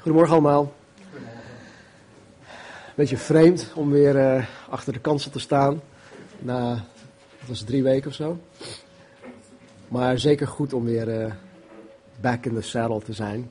Goedemorgen 0.00 0.32
allemaal. 0.32 0.72
Beetje 2.94 3.16
vreemd 3.16 3.72
om 3.74 3.90
weer 3.90 4.16
uh, 4.16 4.46
achter 4.68 4.92
de 4.92 4.98
kansel 4.98 5.30
te 5.30 5.38
staan. 5.38 5.80
Na, 6.38 6.84
het 7.38 7.48
was 7.48 7.62
drie 7.62 7.82
weken 7.82 8.08
of 8.08 8.14
zo. 8.14 8.38
Maar 9.88 10.18
zeker 10.18 10.46
goed 10.46 10.72
om 10.72 10.84
weer 10.84 11.22
uh, 11.22 11.32
back 12.20 12.44
in 12.44 12.54
the 12.54 12.60
saddle 12.60 13.02
te 13.02 13.12
zijn. 13.12 13.50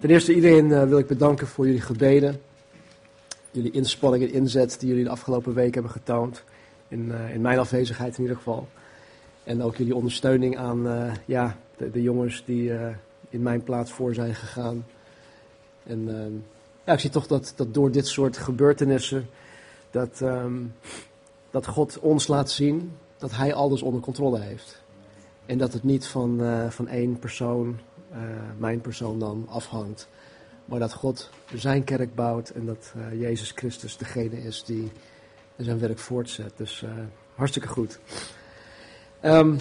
Ten 0.00 0.10
eerste 0.10 0.34
iedereen 0.34 0.66
uh, 0.66 0.82
wil 0.82 0.98
ik 0.98 1.06
bedanken 1.06 1.46
voor 1.46 1.66
jullie 1.66 1.80
gebeden. 1.80 2.40
Jullie 3.50 3.70
inspanning 3.70 4.24
en 4.24 4.32
inzet 4.32 4.76
die 4.80 4.88
jullie 4.88 5.04
de 5.04 5.10
afgelopen 5.10 5.54
week 5.54 5.74
hebben 5.74 5.92
getoond. 5.92 6.42
In, 6.88 7.12
in 7.32 7.40
mijn 7.40 7.58
afwezigheid 7.58 8.16
in 8.16 8.22
ieder 8.22 8.36
geval. 8.36 8.68
En 9.44 9.62
ook 9.62 9.76
jullie 9.76 9.94
ondersteuning 9.94 10.58
aan 10.58 11.12
ja, 11.24 11.56
de, 11.76 11.90
de, 11.90 12.02
jongens 12.02 12.44
die 12.44 12.72
in 13.28 13.42
mijn 13.42 13.62
plaats 13.62 13.92
voor 13.92 14.14
zijn 14.14 14.34
gegaan. 14.34 14.84
En 15.84 16.08
uh, 16.08 16.40
ja, 16.84 16.92
ik 16.92 17.00
zie 17.00 17.10
toch 17.10 17.26
dat, 17.26 17.52
dat 17.56 17.74
door 17.74 17.90
dit 17.90 18.06
soort 18.06 18.36
gebeurtenissen, 18.36 19.28
dat, 19.90 20.20
um, 20.20 20.74
dat 21.50 21.66
God 21.66 21.98
ons 21.98 22.26
laat 22.26 22.50
zien 22.50 22.92
dat 23.16 23.30
Hij 23.36 23.54
alles 23.54 23.82
onder 23.82 24.00
controle 24.00 24.40
heeft. 24.40 24.82
En 25.46 25.58
dat 25.58 25.72
het 25.72 25.82
niet 25.82 26.06
van, 26.06 26.40
uh, 26.40 26.70
van 26.70 26.88
één 26.88 27.18
persoon, 27.18 27.78
uh, 28.12 28.18
mijn 28.58 28.80
persoon 28.80 29.18
dan, 29.18 29.46
afhangt. 29.48 30.08
Maar 30.64 30.78
dat 30.78 30.92
God 30.92 31.30
zijn 31.54 31.84
kerk 31.84 32.14
bouwt 32.14 32.48
en 32.48 32.66
dat 32.66 32.92
uh, 32.96 33.20
Jezus 33.20 33.50
Christus 33.50 33.96
degene 33.96 34.42
is 34.42 34.64
die 34.64 34.92
zijn 35.56 35.78
werk 35.78 35.98
voortzet. 35.98 36.52
Dus 36.56 36.84
hartstikke 37.34 37.68
goed. 37.68 37.98
Um, 39.24 39.58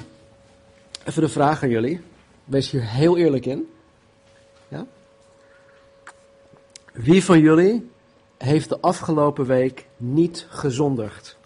even 1.06 1.22
de 1.22 1.30
vraag 1.30 1.64
aan 1.64 1.70
jullie. 1.70 2.02
Wees 2.44 2.70
hier 2.70 2.90
heel 2.90 3.18
eerlijk 3.18 3.46
in. 3.46 3.70
Ja? 4.68 4.86
Wie 6.94 7.24
van 7.24 7.40
jullie 7.40 7.90
heeft 8.38 8.70
de 8.70 8.80
afgelopen 8.80 9.46
week 9.46 9.88
niet 9.98 10.46
gezondigd? 10.50 11.38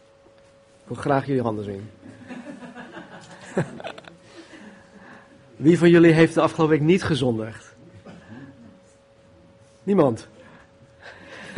Ik 0.82 0.88
wil 0.88 0.96
graag 0.96 1.26
jullie 1.26 1.42
handen 1.42 1.66
zien. 1.66 1.90
Wie 5.56 5.78
van 5.78 5.90
jullie 5.90 6.12
heeft 6.12 6.34
de 6.34 6.42
afgelopen 6.42 6.78
week 6.78 6.88
niet 6.88 7.04
gezondigd? 7.04 7.76
Niemand. 9.84 10.28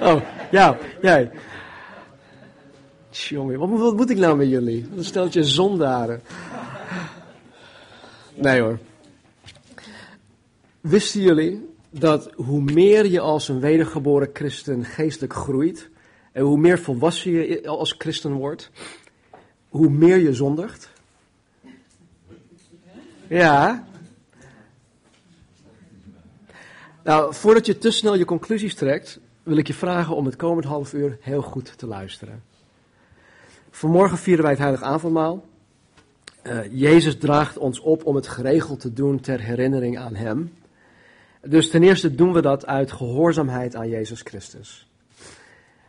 oh, 0.00 0.22
ja, 0.50 0.76
jij. 1.02 1.30
Jongen, 3.10 3.58
wat, 3.58 3.96
moet 3.96 4.10
ik 4.10 4.18
nou 4.18 4.36
met 4.36 4.48
jullie? 4.48 4.88
Wat 4.94 5.04
stelt 5.04 5.32
je 5.32 5.44
zondaren. 5.44 6.22
Nee 8.34 8.60
hoor. 8.60 8.78
Wisten 10.80 11.20
jullie 11.20 11.71
dat 11.92 12.30
hoe 12.34 12.60
meer 12.60 13.06
je 13.06 13.20
als 13.20 13.48
een 13.48 13.60
wedergeboren 13.60 14.30
christen 14.32 14.84
geestelijk 14.84 15.34
groeit, 15.34 15.90
en 16.32 16.42
hoe 16.42 16.58
meer 16.58 16.78
volwassen 16.78 17.30
je 17.30 17.68
als 17.68 17.94
christen 17.98 18.32
wordt, 18.32 18.70
hoe 19.68 19.90
meer 19.90 20.16
je 20.16 20.34
zondigt? 20.34 20.90
Ja. 23.28 23.86
Nou, 27.04 27.34
voordat 27.34 27.66
je 27.66 27.78
te 27.78 27.90
snel 27.90 28.14
je 28.14 28.24
conclusies 28.24 28.74
trekt, 28.74 29.18
wil 29.42 29.56
ik 29.56 29.66
je 29.66 29.74
vragen 29.74 30.16
om 30.16 30.24
het 30.24 30.36
komend 30.36 30.64
half 30.64 30.92
uur 30.92 31.18
heel 31.20 31.42
goed 31.42 31.78
te 31.78 31.86
luisteren. 31.86 32.42
Vanmorgen 33.70 34.18
vieren 34.18 34.42
wij 34.42 34.52
het 34.52 34.60
heilige 34.60 34.84
avondmaal. 34.84 35.44
Uh, 36.42 36.58
Jezus 36.72 37.18
draagt 37.18 37.58
ons 37.58 37.80
op 37.80 38.06
om 38.06 38.14
het 38.14 38.28
geregeld 38.28 38.80
te 38.80 38.92
doen 38.92 39.20
ter 39.20 39.40
herinnering 39.40 39.98
aan 39.98 40.14
Hem. 40.14 40.52
Dus 41.48 41.70
ten 41.70 41.82
eerste 41.82 42.14
doen 42.14 42.32
we 42.32 42.42
dat 42.42 42.66
uit 42.66 42.92
gehoorzaamheid 42.92 43.76
aan 43.76 43.88
Jezus 43.88 44.20
Christus. 44.20 44.90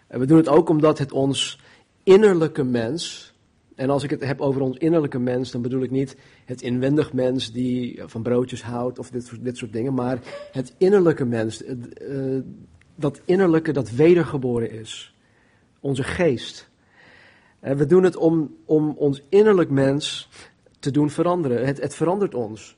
En 0.08 0.20
we 0.20 0.26
doen 0.26 0.38
het 0.38 0.48
ook 0.48 0.70
omdat 0.70 0.98
het 0.98 1.12
ons 1.12 1.60
innerlijke 2.04 2.64
mens, 2.64 3.34
en 3.76 3.90
als 3.90 4.04
ik 4.04 4.10
het 4.10 4.24
heb 4.24 4.42
over 4.42 4.62
ons 4.62 4.78
innerlijke 4.78 5.20
mens, 5.20 5.52
dan 5.52 5.62
bedoel 5.62 5.84
ik 5.84 5.92
niet 5.92 6.18
het 6.46 6.62
inwendig 6.62 7.14
mens 7.14 7.52
die 7.52 8.02
van 8.06 8.24
broodjes 8.24 8.64
houdt 8.64 9.00
of 9.00 9.10
dit, 9.10 9.32
dit 9.42 9.58
soort 9.58 9.74
dingen, 9.74 9.94
maar 9.94 10.20
het 10.52 10.74
innerlijke 10.78 11.26
mens, 11.26 11.64
uh, 11.64 12.40
dat 12.96 13.22
innerlijke 13.26 13.72
dat 13.72 13.92
wedergeboren 13.92 14.72
is. 14.72 15.16
Onze 15.80 16.04
geest. 16.04 16.70
En 17.60 17.78
we 17.78 17.86
doen 17.86 18.04
het 18.04 18.16
om, 18.16 18.56
om 18.66 18.90
ons 18.98 19.22
innerlijk 19.30 19.70
mens 19.70 20.30
te 20.80 20.92
doen 20.92 21.10
veranderen. 21.10 21.66
Het, 21.66 21.82
het 21.82 21.96
verandert 21.96 22.36
ons. 22.36 22.78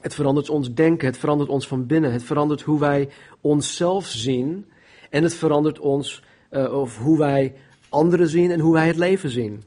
Het 0.00 0.14
verandert 0.14 0.48
ons 0.50 0.74
denken, 0.74 1.06
het 1.06 1.18
verandert 1.18 1.50
ons 1.50 1.68
van 1.68 1.86
binnen, 1.86 2.12
het 2.12 2.22
verandert 2.22 2.62
hoe 2.62 2.80
wij 2.80 3.08
onszelf 3.40 4.06
zien 4.06 4.66
en 5.10 5.22
het 5.22 5.34
verandert 5.34 5.78
ons 5.78 6.22
uh, 6.50 6.72
of 6.72 6.98
hoe 6.98 7.18
wij 7.18 7.54
anderen 7.88 8.28
zien 8.28 8.50
en 8.50 8.60
hoe 8.60 8.72
wij 8.72 8.86
het 8.86 8.96
leven 8.96 9.30
zien. 9.30 9.62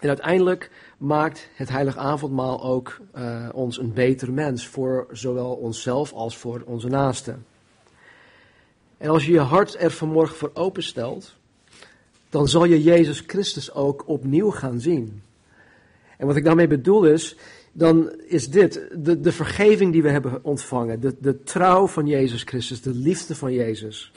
En 0.00 0.08
uiteindelijk 0.08 0.70
maakt 0.98 1.48
het 1.54 1.68
heilig 1.68 1.96
avondmaal 1.96 2.62
ook 2.62 3.00
uh, 3.14 3.48
ons 3.52 3.78
een 3.78 3.92
beter 3.92 4.32
mens 4.32 4.66
voor 4.66 5.06
zowel 5.10 5.54
onszelf 5.54 6.12
als 6.12 6.36
voor 6.36 6.62
onze 6.66 6.88
naasten. 6.88 7.46
En 8.96 9.10
als 9.10 9.26
je 9.26 9.32
je 9.32 9.40
hart 9.40 9.80
er 9.80 9.90
vanmorgen 9.90 10.36
voor 10.36 10.50
openstelt, 10.54 11.34
dan 12.28 12.48
zal 12.48 12.64
je 12.64 12.82
Jezus 12.82 13.22
Christus 13.26 13.72
ook 13.72 14.08
opnieuw 14.08 14.50
gaan 14.50 14.80
zien. 14.80 15.22
En 16.18 16.26
wat 16.26 16.36
ik 16.36 16.44
daarmee 16.44 16.66
bedoel 16.66 17.04
is, 17.04 17.36
dan 17.76 18.12
is 18.26 18.50
dit 18.50 18.88
de, 18.96 19.20
de 19.20 19.32
vergeving 19.32 19.92
die 19.92 20.02
we 20.02 20.10
hebben 20.10 20.44
ontvangen, 20.44 21.00
de, 21.00 21.14
de 21.20 21.42
trouw 21.42 21.86
van 21.86 22.06
Jezus 22.06 22.42
Christus, 22.42 22.82
de 22.82 22.94
liefde 22.94 23.34
van 23.34 23.52
Jezus. 23.52 24.12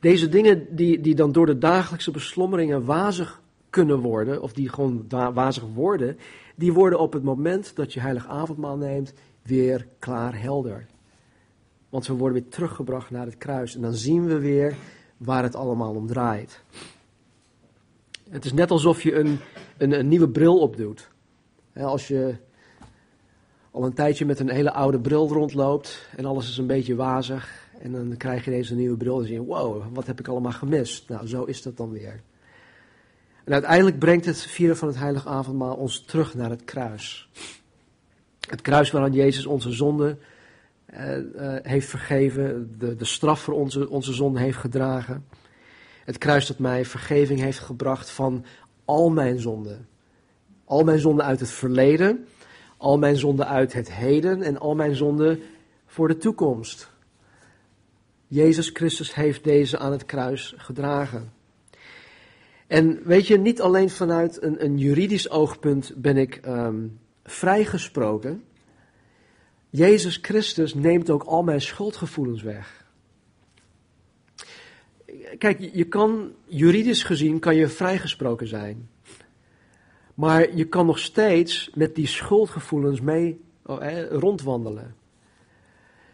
Deze 0.00 0.28
dingen 0.28 0.76
die, 0.76 1.00
die 1.00 1.14
dan 1.14 1.32
door 1.32 1.46
de 1.46 1.58
dagelijkse 1.58 2.10
beslommeringen 2.10 2.84
wazig 2.84 3.42
kunnen 3.70 4.00
worden, 4.00 4.42
of 4.42 4.52
die 4.52 4.68
gewoon 4.68 5.04
wazig 5.08 5.64
worden, 5.74 6.18
die 6.56 6.72
worden 6.72 6.98
op 6.98 7.12
het 7.12 7.22
moment 7.22 7.76
dat 7.76 7.92
je 7.92 8.00
heilig 8.00 8.26
avondmaal 8.26 8.76
neemt 8.76 9.12
weer 9.42 9.86
klaar 9.98 10.40
helder. 10.40 10.86
Want 11.88 12.06
we 12.06 12.14
worden 12.14 12.40
weer 12.40 12.50
teruggebracht 12.50 13.10
naar 13.10 13.26
het 13.26 13.38
kruis 13.38 13.74
en 13.74 13.80
dan 13.80 13.94
zien 13.94 14.26
we 14.26 14.38
weer 14.38 14.76
waar 15.16 15.42
het 15.42 15.54
allemaal 15.54 15.94
om 15.94 16.06
draait. 16.06 16.62
Het 18.30 18.44
is 18.44 18.52
net 18.52 18.70
alsof 18.70 19.02
je 19.02 19.14
een, 19.14 19.38
een, 19.78 19.98
een 19.98 20.08
nieuwe 20.08 20.28
bril 20.28 20.58
opdoet. 20.58 21.08
Als 21.80 22.08
je 22.08 22.34
al 23.70 23.84
een 23.84 23.94
tijdje 23.94 24.26
met 24.26 24.40
een 24.40 24.50
hele 24.50 24.72
oude 24.72 25.00
bril 25.00 25.28
rondloopt 25.28 26.08
en 26.16 26.24
alles 26.24 26.48
is 26.48 26.58
een 26.58 26.66
beetje 26.66 26.94
wazig 26.94 27.68
en 27.78 27.92
dan 27.92 28.14
krijg 28.16 28.44
je 28.44 28.50
deze 28.50 28.74
nieuwe 28.74 28.96
bril 28.96 29.20
en 29.20 29.26
zie 29.26 29.34
je, 29.34 29.44
wow, 29.44 29.82
wat 29.92 30.06
heb 30.06 30.20
ik 30.20 30.28
allemaal 30.28 30.52
gemist? 30.52 31.08
Nou, 31.08 31.26
zo 31.26 31.44
is 31.44 31.62
dat 31.62 31.76
dan 31.76 31.90
weer. 31.90 32.20
En 33.44 33.52
uiteindelijk 33.52 33.98
brengt 33.98 34.24
het 34.24 34.40
vieren 34.40 34.76
van 34.76 34.88
het 34.88 34.98
heilige 34.98 35.28
avondmaal 35.28 35.76
ons 35.76 36.04
terug 36.04 36.34
naar 36.34 36.50
het 36.50 36.64
kruis. 36.64 37.30
Het 38.48 38.60
kruis 38.60 38.90
waaraan 38.90 39.12
Jezus 39.12 39.46
onze 39.46 39.72
zonde 39.72 40.16
uh, 40.94 41.16
uh, 41.16 41.54
heeft 41.62 41.88
vergeven, 41.88 42.74
de, 42.78 42.96
de 42.96 43.04
straf 43.04 43.40
voor 43.40 43.54
onze, 43.54 43.88
onze 43.88 44.12
zonde 44.12 44.40
heeft 44.40 44.58
gedragen. 44.58 45.24
Het 46.04 46.18
kruis 46.18 46.46
dat 46.46 46.58
mij 46.58 46.84
vergeving 46.84 47.40
heeft 47.40 47.58
gebracht 47.58 48.10
van 48.10 48.44
al 48.84 49.10
mijn 49.10 49.40
zonden. 49.40 49.88
Al 50.66 50.84
mijn 50.84 50.98
zonden 50.98 51.24
uit 51.24 51.40
het 51.40 51.50
verleden, 51.50 52.26
al 52.76 52.98
mijn 52.98 53.16
zonden 53.16 53.46
uit 53.48 53.72
het 53.72 53.92
heden 53.92 54.42
en 54.42 54.58
al 54.58 54.74
mijn 54.74 54.94
zonden 54.94 55.40
voor 55.86 56.08
de 56.08 56.16
toekomst. 56.16 56.90
Jezus 58.26 58.70
Christus 58.72 59.14
heeft 59.14 59.44
deze 59.44 59.78
aan 59.78 59.92
het 59.92 60.04
kruis 60.04 60.54
gedragen. 60.56 61.32
En 62.66 63.00
weet 63.04 63.26
je, 63.26 63.38
niet 63.38 63.60
alleen 63.60 63.90
vanuit 63.90 64.42
een, 64.42 64.64
een 64.64 64.78
juridisch 64.78 65.30
oogpunt 65.30 65.92
ben 65.96 66.16
ik 66.16 66.40
um, 66.46 66.98
vrijgesproken. 67.24 68.44
Jezus 69.70 70.18
Christus 70.22 70.74
neemt 70.74 71.10
ook 71.10 71.22
al 71.22 71.42
mijn 71.42 71.60
schuldgevoelens 71.60 72.42
weg. 72.42 72.84
Kijk, 75.38 75.70
je 75.72 75.84
kan 75.84 76.32
juridisch 76.44 77.02
gezien 77.02 77.38
kan 77.38 77.56
je 77.56 77.68
vrijgesproken 77.68 78.46
zijn. 78.46 78.88
Maar 80.16 80.56
je 80.56 80.64
kan 80.64 80.86
nog 80.86 80.98
steeds 80.98 81.70
met 81.74 81.94
die 81.94 82.06
schuldgevoelens 82.06 83.00
mee 83.00 83.40
oh, 83.66 84.02
rondwandelen. 84.10 84.94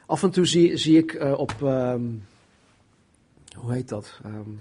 Af 0.06 0.22
en 0.22 0.30
toe 0.30 0.46
zie, 0.46 0.76
zie 0.76 0.98
ik 0.98 1.12
uh, 1.12 1.38
op, 1.38 1.54
um, 1.62 2.24
hoe 3.56 3.72
heet 3.72 3.88
dat? 3.88 4.20
Um, 4.26 4.60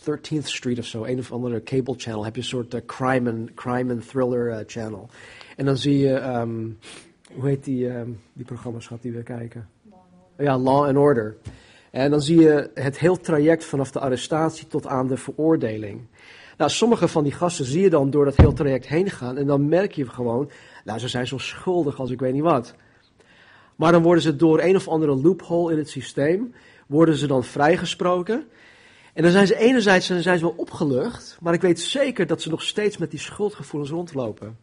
13th 0.00 0.44
Street 0.44 0.78
of 0.78 0.84
zo, 0.84 1.04
een 1.04 1.18
of 1.18 1.32
andere 1.32 1.62
cable 1.62 1.94
channel, 1.96 2.24
heb 2.24 2.34
je 2.34 2.40
een 2.40 2.46
soort 2.46 2.74
uh, 2.74 2.80
crime, 2.86 3.30
and, 3.30 3.54
crime 3.54 3.92
and 3.92 4.08
thriller 4.08 4.48
uh, 4.48 4.58
channel. 4.66 5.08
En 5.56 5.64
dan 5.64 5.76
zie 5.76 5.98
je, 5.98 6.20
um, 6.20 6.78
hoe 7.32 7.48
heet 7.48 7.64
die, 7.64 7.88
die 8.32 8.44
programma's 8.44 8.86
gaat 8.86 9.02
die 9.02 9.12
we 9.12 9.22
kijken? 9.22 9.68
Ja, 10.38 10.58
Law 10.58 10.84
and 10.84 10.96
Order. 10.96 11.36
En 11.90 12.10
dan 12.10 12.20
zie 12.20 12.40
je 12.40 12.70
het 12.74 12.98
heel 12.98 13.16
traject 13.16 13.64
vanaf 13.64 13.90
de 13.90 14.00
arrestatie 14.00 14.66
tot 14.66 14.86
aan 14.86 15.06
de 15.06 15.16
veroordeling. 15.16 16.00
Nou, 16.60 16.72
sommige 16.72 17.08
van 17.08 17.22
die 17.22 17.32
gasten 17.32 17.64
zie 17.64 17.80
je 17.80 17.90
dan 17.90 18.10
door 18.10 18.24
dat 18.24 18.36
heel 18.36 18.52
traject 18.52 18.86
heen 18.86 19.10
gaan 19.10 19.36
en 19.36 19.46
dan 19.46 19.68
merk 19.68 19.92
je 19.92 20.08
gewoon, 20.08 20.50
nou, 20.84 20.98
ze 20.98 21.08
zijn 21.08 21.26
zo 21.26 21.38
schuldig 21.38 22.00
als 22.00 22.10
ik 22.10 22.20
weet 22.20 22.32
niet 22.32 22.42
wat. 22.42 22.74
Maar 23.76 23.92
dan 23.92 24.02
worden 24.02 24.22
ze 24.22 24.36
door 24.36 24.60
een 24.60 24.76
of 24.76 24.88
andere 24.88 25.16
loophole 25.16 25.72
in 25.72 25.78
het 25.78 25.88
systeem, 25.88 26.54
worden 26.86 27.16
ze 27.16 27.26
dan 27.26 27.44
vrijgesproken. 27.44 28.48
En 29.12 29.22
dan 29.22 29.32
zijn 29.32 29.46
ze 29.46 29.58
enerzijds 29.58 30.06
zijn 30.06 30.22
ze 30.22 30.40
wel 30.40 30.54
opgelucht, 30.56 31.38
maar 31.40 31.54
ik 31.54 31.60
weet 31.60 31.80
zeker 31.80 32.26
dat 32.26 32.42
ze 32.42 32.48
nog 32.48 32.62
steeds 32.62 32.96
met 32.96 33.10
die 33.10 33.20
schuldgevoelens 33.20 33.90
rondlopen. 33.90 34.58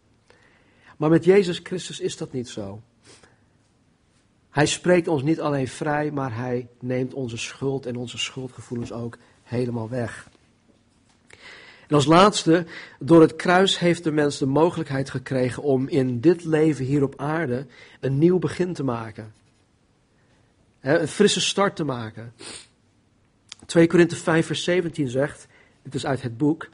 Maar 0.98 1.10
met 1.10 1.26
Jezus 1.26 1.60
Christus 1.64 2.00
is 2.00 2.18
dat 2.18 2.32
niet 2.32 2.50
zo. 2.50 2.82
Hij 4.50 4.66
spreekt 4.66 5.08
ons 5.08 5.24
niet 5.24 5.40
alleen 5.40 5.68
vrij, 5.68 6.12
maar 6.12 6.36
hij 6.36 6.68
neemt 6.80 7.14
onze 7.14 7.38
schuld 7.38 7.86
en 7.86 7.96
onze 7.96 8.18
schuldgevoelens 8.18 8.92
ook 8.92 9.18
helemaal 9.44 9.90
weg. 9.90 10.30
En 11.88 11.96
als 11.96 12.06
laatste, 12.06 12.66
door 13.00 13.22
het 13.22 13.36
kruis 13.36 13.80
heeft 13.80 14.04
de 14.04 14.12
mens 14.12 14.38
de 14.38 14.46
mogelijkheid 14.46 15.10
gekregen 15.10 15.64
om 15.64 15.88
in 15.88 16.20
dit 16.20 16.44
leven 16.44 16.86
hier 16.86 17.04
op 17.04 17.14
aarde 17.18 17.66
een 18.00 18.18
nieuw 18.18 18.40
begin 18.40 18.74
te 18.74 18.84
maken. 18.84 19.34
een 20.82 21.08
frisse 21.08 21.42
start 21.42 21.76
te 21.76 21.84
maken. 21.84 22.34
2 23.66 23.88
Korinthe 23.88 24.16
5 24.16 24.46
vers 24.46 24.64
17 24.64 25.08
zegt, 25.08 25.48
het 25.84 25.96
is 25.96 26.06
uit 26.06 26.22
het 26.22 26.38
boek, 26.38 26.70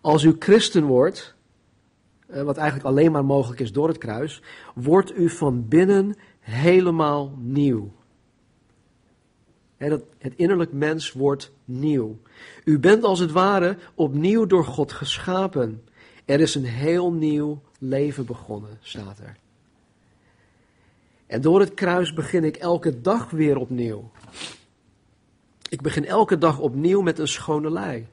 als 0.00 0.22
u 0.22 0.36
christen 0.38 0.84
wordt, 0.84 1.34
wat 2.26 2.56
eigenlijk 2.56 2.88
alleen 2.88 3.12
maar 3.12 3.24
mogelijk 3.24 3.60
is 3.60 3.72
door 3.72 3.88
het 3.88 3.98
kruis, 3.98 4.42
wordt 4.74 5.16
u 5.16 5.28
van 5.28 5.68
binnen 5.68 6.16
helemaal 6.40 7.34
nieuw. 7.38 7.92
Het 10.18 10.34
innerlijk 10.36 10.72
mens 10.72 11.12
wordt 11.12 11.52
nieuw. 11.64 12.18
U 12.64 12.78
bent 12.78 13.04
als 13.04 13.18
het 13.18 13.30
ware 13.30 13.76
opnieuw 13.94 14.46
door 14.46 14.64
God 14.64 14.92
geschapen. 14.92 15.84
Er 16.24 16.40
is 16.40 16.54
een 16.54 16.64
heel 16.64 17.12
nieuw 17.12 17.62
leven 17.78 18.26
begonnen, 18.26 18.78
staat 18.80 19.18
er. 19.18 19.36
En 21.26 21.40
door 21.40 21.60
het 21.60 21.74
kruis 21.74 22.12
begin 22.12 22.44
ik 22.44 22.56
elke 22.56 23.00
dag 23.00 23.30
weer 23.30 23.56
opnieuw. 23.56 24.10
Ik 25.68 25.80
begin 25.80 26.04
elke 26.06 26.38
dag 26.38 26.58
opnieuw 26.58 27.00
met 27.00 27.18
een 27.18 27.28
schone 27.28 27.70
lei. 27.70 28.06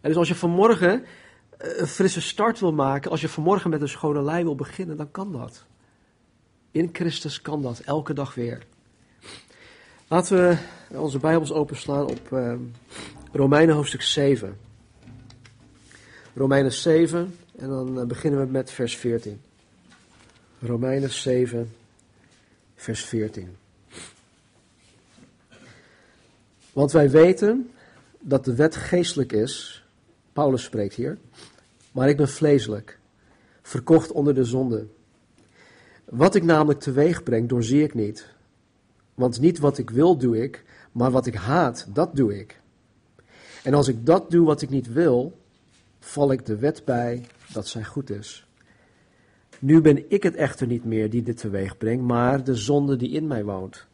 En 0.00 0.08
dus 0.08 0.16
als 0.16 0.28
je 0.28 0.34
vanmorgen 0.34 1.04
eh, 1.58 1.78
een 1.78 1.86
frisse 1.86 2.20
start 2.20 2.60
wil 2.60 2.72
maken, 2.72 3.10
als 3.10 3.20
je 3.20 3.28
vanmorgen 3.28 3.70
met 3.70 3.80
een 3.80 3.88
schone 3.88 4.22
lei 4.22 4.44
wil 4.44 4.54
beginnen, 4.54 4.96
dan 4.96 5.10
kan 5.10 5.32
dat. 5.32 5.64
In 6.70 6.88
Christus 6.92 7.42
kan 7.42 7.62
dat, 7.62 7.78
elke 7.78 8.14
dag 8.14 8.34
weer. 8.34 8.66
Laten 10.12 10.36
we 10.36 10.98
onze 10.98 11.18
Bijbels 11.18 11.52
openslaan 11.52 12.06
op 12.06 12.30
uh, 12.32 12.54
Romeinen 13.32 13.74
hoofdstuk 13.74 14.02
7. 14.02 14.56
Romeinen 16.34 16.72
7 16.72 17.36
en 17.56 17.68
dan 17.68 18.00
eh, 18.00 18.06
beginnen 18.06 18.40
we 18.40 18.46
met 18.46 18.70
vers 18.70 18.96
14. 18.96 19.40
Romeinen 20.60 21.10
7, 21.10 21.72
vers 22.74 23.04
14. 23.04 23.56
Want 26.72 26.92
wij 26.92 27.10
weten 27.10 27.70
dat 28.20 28.44
de 28.44 28.54
wet 28.54 28.76
geestelijk 28.76 29.32
is, 29.32 29.84
Paulus 30.32 30.62
spreekt 30.62 30.94
hier, 30.94 31.18
maar 31.92 32.08
ik 32.08 32.16
ben 32.16 32.28
vleeselijk, 32.28 32.98
verkocht 33.62 34.12
onder 34.12 34.34
de 34.34 34.44
zonde. 34.44 34.86
Wat 36.04 36.34
ik 36.34 36.42
namelijk 36.42 36.80
teweeg 36.80 37.22
breng, 37.22 37.48
doorzie 37.48 37.82
ik 37.82 37.94
niet. 37.94 38.26
Want 39.14 39.40
niet 39.40 39.58
wat 39.58 39.78
ik 39.78 39.90
wil, 39.90 40.16
doe 40.16 40.42
ik, 40.42 40.64
maar 40.92 41.10
wat 41.10 41.26
ik 41.26 41.34
haat, 41.34 41.86
dat 41.88 42.16
doe 42.16 42.38
ik. 42.38 42.60
En 43.62 43.74
als 43.74 43.88
ik 43.88 44.06
dat 44.06 44.30
doe 44.30 44.46
wat 44.46 44.62
ik 44.62 44.70
niet 44.70 44.92
wil, 44.92 45.38
val 45.98 46.32
ik 46.32 46.46
de 46.46 46.56
wet 46.56 46.82
bij 46.84 47.26
dat 47.52 47.66
zij 47.66 47.84
goed 47.84 48.10
is. 48.10 48.46
Nu 49.58 49.80
ben 49.80 50.10
ik 50.10 50.22
het 50.22 50.34
echter 50.34 50.66
niet 50.66 50.84
meer 50.84 51.10
die 51.10 51.22
dit 51.22 51.36
teweeg 51.36 51.76
brengt, 51.78 52.04
maar 52.04 52.44
de 52.44 52.54
zonde 52.54 52.96
die 52.96 53.10
in 53.10 53.26
mij 53.26 53.44
woont. 53.44 53.86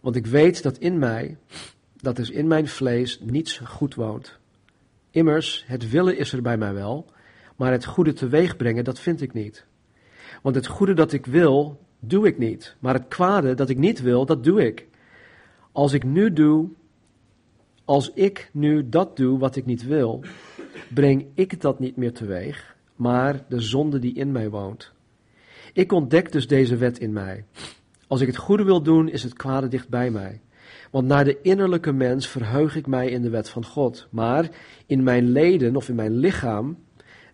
Want 0.00 0.16
ik 0.16 0.26
weet 0.26 0.62
dat 0.62 0.78
in 0.78 0.98
mij, 0.98 1.36
dat 1.96 2.18
is 2.18 2.30
in 2.30 2.46
mijn 2.46 2.68
vlees, 2.68 3.20
niets 3.20 3.58
goed 3.58 3.94
woont. 3.94 4.38
Immers, 5.10 5.64
het 5.66 5.90
willen 5.90 6.18
is 6.18 6.32
er 6.32 6.42
bij 6.42 6.56
mij 6.56 6.74
wel, 6.74 7.06
maar 7.56 7.72
het 7.72 7.84
goede 7.84 8.12
teweeg 8.12 8.56
brengen, 8.56 8.84
dat 8.84 8.98
vind 8.98 9.20
ik 9.20 9.32
niet. 9.32 9.64
Want 10.42 10.54
het 10.54 10.66
goede 10.66 10.94
dat 10.94 11.12
ik 11.12 11.26
wil, 11.26 11.80
doe 12.04 12.26
ik 12.26 12.38
niet. 12.38 12.76
Maar 12.78 12.94
het 12.94 13.08
kwade 13.08 13.54
dat 13.54 13.68
ik 13.68 13.78
niet 13.78 14.02
wil, 14.02 14.26
dat 14.26 14.44
doe 14.44 14.66
ik. 14.66 14.86
Als 15.72 15.92
ik 15.92 16.04
nu 16.04 16.32
doe, 16.32 16.68
als 17.84 18.10
ik 18.14 18.50
nu 18.52 18.88
dat 18.88 19.16
doe 19.16 19.38
wat 19.38 19.56
ik 19.56 19.66
niet 19.66 19.86
wil, 19.86 20.24
breng 20.94 21.26
ik 21.34 21.60
dat 21.60 21.78
niet 21.78 21.96
meer 21.96 22.12
teweeg, 22.12 22.76
maar 22.96 23.44
de 23.48 23.60
zonde 23.60 23.98
die 23.98 24.14
in 24.14 24.32
mij 24.32 24.50
woont. 24.50 24.92
Ik 25.72 25.92
ontdek 25.92 26.32
dus 26.32 26.46
deze 26.46 26.76
wet 26.76 26.98
in 26.98 27.12
mij. 27.12 27.44
Als 28.06 28.20
ik 28.20 28.26
het 28.26 28.36
goede 28.36 28.64
wil 28.64 28.82
doen, 28.82 29.08
is 29.08 29.22
het 29.22 29.32
kwade 29.32 29.68
dicht 29.68 29.88
bij 29.88 30.10
mij. 30.10 30.40
Want 30.90 31.06
naar 31.06 31.24
de 31.24 31.40
innerlijke 31.42 31.92
mens 31.92 32.28
verheug 32.28 32.76
ik 32.76 32.86
mij 32.86 33.08
in 33.08 33.22
de 33.22 33.30
wet 33.30 33.48
van 33.48 33.64
God. 33.64 34.06
Maar 34.10 34.50
in 34.86 35.02
mijn 35.02 35.30
leden 35.30 35.76
of 35.76 35.88
in 35.88 35.94
mijn 35.94 36.16
lichaam 36.16 36.78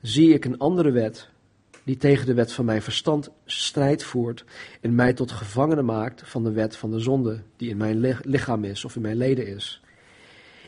zie 0.03 0.33
ik 0.33 0.45
een 0.45 0.59
andere 0.59 0.91
wet, 0.91 1.31
die 1.89 1.97
tegen 1.97 2.27
de 2.27 2.35
wet 2.35 2.53
van 2.53 2.65
mijn 2.65 2.83
verstand 2.83 3.31
strijd 3.45 4.03
voert 4.03 4.45
en 4.81 4.95
mij 4.95 5.13
tot 5.13 5.31
gevangene 5.31 5.83
maakt 5.83 6.23
van 6.25 6.45
de 6.45 6.53
wet 6.53 6.77
van 6.77 6.91
de 6.91 7.01
zonde 7.01 7.43
die 7.57 7.71
in 7.71 7.77
mijn 7.77 8.19
lichaam 8.23 8.65
is 8.65 8.85
of 8.85 8.97
in 8.97 9.03
mijn 9.03 9.17
leden 9.17 9.47
is. 9.47 9.81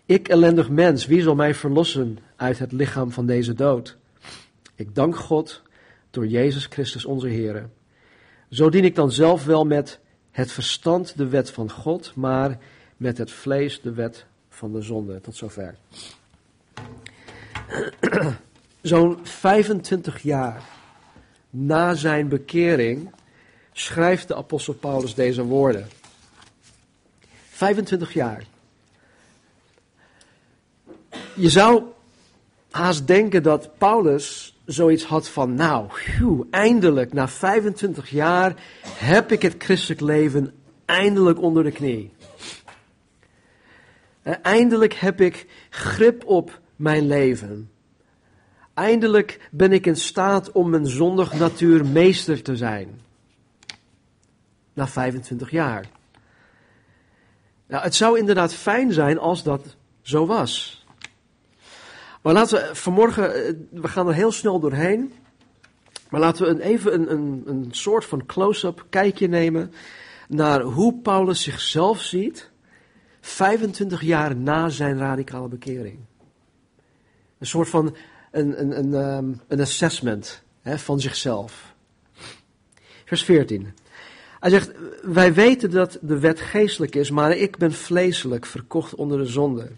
Ik 0.07 0.29
ellendig 0.29 0.71
mens, 0.71 1.07
wie 1.07 1.23
zal 1.23 1.35
mij 1.35 1.55
verlossen 1.55 2.19
uit 2.37 2.59
het 2.59 2.73
lichaam 2.73 3.11
van 3.13 3.27
deze 3.27 3.55
dood? 3.55 3.97
Ik 4.75 4.95
dank 4.95 5.17
God 5.17 5.63
door 6.11 6.27
Jezus 6.27 6.67
Christus 6.67 7.05
onze 7.05 7.29
Heer. 7.29 7.69
Zo 8.51 8.71
dien 8.71 8.85
ik 8.85 8.95
dan 8.95 9.13
zelf 9.13 9.45
wel 9.45 9.65
met 9.65 10.01
het 10.31 10.53
verstand 10.53 11.17
de 11.17 11.29
wet 11.29 11.51
van 11.51 11.71
God, 11.71 12.13
maar 12.15 12.59
met 12.97 13.19
het 13.19 13.31
vlees 13.31 13.81
de 13.81 13.93
wet 13.93 14.27
van 14.49 14.73
de 14.73 14.83
zonde. 14.83 15.21
Tot 15.21 15.37
zover. 15.37 15.75
Zo'n 18.83 19.19
25 19.23 20.23
jaar 20.23 20.79
na 21.51 21.95
zijn 21.95 22.29
bekering 22.29 23.11
schrijft 23.73 24.29
de 24.29 24.35
apostel 24.35 24.75
Paulus 24.75 25.15
deze 25.15 25.45
woorden. 25.45 25.89
25 27.51 28.13
jaar. 28.13 28.45
Je 31.35 31.49
zou 31.49 31.83
haast 32.71 33.07
denken 33.07 33.43
dat 33.43 33.79
Paulus 33.79 34.59
zoiets 34.65 35.05
had 35.05 35.29
van, 35.29 35.55
nou, 35.55 35.89
eindelijk, 36.51 37.13
na 37.13 37.29
25 37.29 38.11
jaar 38.11 38.55
heb 38.87 39.33
ik 39.33 39.43
het 39.43 39.55
christelijk 39.59 40.01
leven 40.01 40.53
eindelijk 40.85 41.41
onder 41.41 41.65
de 41.65 41.71
knie. 41.71 42.13
Eh, 44.23 44.35
eindelijk 44.43 44.95
heb 44.95 45.21
ik 45.21 45.47
grip 45.71 46.25
op 46.25 46.61
mijn 46.77 47.07
leven. 47.07 47.71
Eindelijk 48.75 49.49
ben 49.51 49.73
ik 49.73 49.87
in 49.87 49.97
staat 49.97 50.53
om 50.53 50.71
mijn 50.71 50.87
zondig 50.87 51.33
natuur 51.39 51.87
meester 51.87 52.43
te 52.43 52.57
zijn. 52.57 53.01
Na 54.73 54.89
25 54.89 55.51
jaar. 55.51 55.85
Nou, 57.67 57.83
het 57.83 57.95
zou 57.95 58.19
inderdaad 58.19 58.55
fijn 58.55 58.93
zijn 58.93 59.19
als 59.19 59.43
dat 59.43 59.77
zo 60.03 60.27
was. 60.27 60.85
Maar 62.23 62.33
laten 62.33 62.59
we 62.59 62.75
vanmorgen, 62.75 63.35
eh, 63.35 63.55
we 63.71 63.89
gaan 63.89 64.09
er 64.09 64.15
heel 64.15 64.33
snel 64.33 64.61
doorheen. 64.61 65.13
Maar 66.11 66.21
laten 66.21 66.45
we 66.45 66.51
een, 66.51 66.61
even 66.61 66.93
een, 66.93 67.13
een, 67.13 67.43
een 67.47 67.69
soort 67.71 68.05
van 68.05 68.27
close-up 68.27 68.87
kijkje 68.89 69.29
nemen 69.29 69.73
naar 70.29 70.61
hoe 70.61 71.01
Paulus 71.01 71.43
zichzelf 71.43 72.01
ziet 72.01 72.51
25 73.21 74.03
jaar 74.03 74.37
na 74.37 74.69
zijn 74.69 74.99
radicale 74.99 75.49
bekering. 75.49 75.99
Een 77.39 77.47
soort 77.47 77.69
van 77.69 77.97
een, 78.31 78.79
een, 78.79 78.95
ehm, 78.95 79.33
een 79.49 79.61
assessment 79.61 80.43
hè, 80.63 80.79
van 80.79 81.01
zichzelf. 81.01 81.75
Vers 83.05 83.25
14. 83.25 83.75
Hij 84.41 84.51
zegt, 84.51 84.73
wij 85.03 85.35
weten 85.35 85.71
dat 85.71 85.99
de 86.01 86.19
wet 86.19 86.41
geestelijk 86.41 86.95
is, 86.95 87.11
maar 87.11 87.37
ik 87.37 87.57
ben 87.57 87.73
vleeselijk, 87.73 88.47
verkocht 88.47 88.95
onder 88.95 89.19
de 89.19 89.27
zonde. 89.27 89.69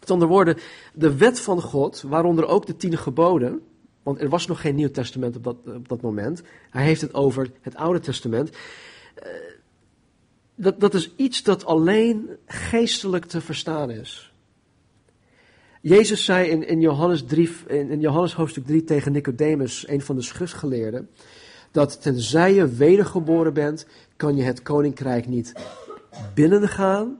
Met 0.00 0.10
andere 0.10 0.30
woorden, 0.30 0.56
de 0.94 1.16
wet 1.16 1.40
van 1.40 1.60
God, 1.60 2.02
waaronder 2.06 2.46
ook 2.46 2.66
de 2.66 2.76
tien 2.76 2.98
geboden, 2.98 3.62
want 4.02 4.20
er 4.20 4.28
was 4.28 4.46
nog 4.46 4.60
geen 4.60 4.74
Nieuw 4.74 4.90
Testament 4.90 5.36
op 5.36 5.44
dat, 5.44 5.56
op 5.64 5.88
dat 5.88 6.00
moment. 6.00 6.42
Hij 6.70 6.84
heeft 6.84 7.00
het 7.00 7.14
over 7.14 7.50
het 7.60 7.74
Oude 7.74 8.00
Testament. 8.00 8.50
Eh, 9.14 9.28
dat, 10.54 10.80
dat 10.80 10.94
is 10.94 11.10
iets 11.16 11.42
dat 11.42 11.64
alleen 11.64 12.36
geestelijk 12.46 13.24
te 13.24 13.40
verstaan 13.40 13.90
is. 13.90 14.29
Jezus 15.80 16.24
zei 16.24 16.48
in, 16.48 16.66
in, 16.66 16.80
Johannes 16.80 17.24
3, 17.24 17.50
in, 17.66 18.00
Johannes 18.00 18.34
hoofdstuk 18.34 18.66
3 18.66 18.84
tegen 18.84 19.12
Nicodemus, 19.12 19.88
een 19.88 20.00
van 20.00 20.16
de 20.16 20.22
schriftgeleerden, 20.22 21.08
dat 21.70 22.02
tenzij 22.02 22.54
je 22.54 22.68
wedergeboren 22.68 23.54
bent, 23.54 23.86
kan 24.16 24.36
je 24.36 24.42
het 24.42 24.62
koninkrijk 24.62 25.26
niet 25.26 25.52
binnengaan. 26.34 27.18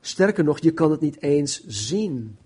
Sterker 0.00 0.44
nog, 0.44 0.58
je 0.60 0.70
kan 0.70 0.90
het 0.90 1.00
niet 1.00 1.22
eens 1.22 1.66
zien. 1.66 2.36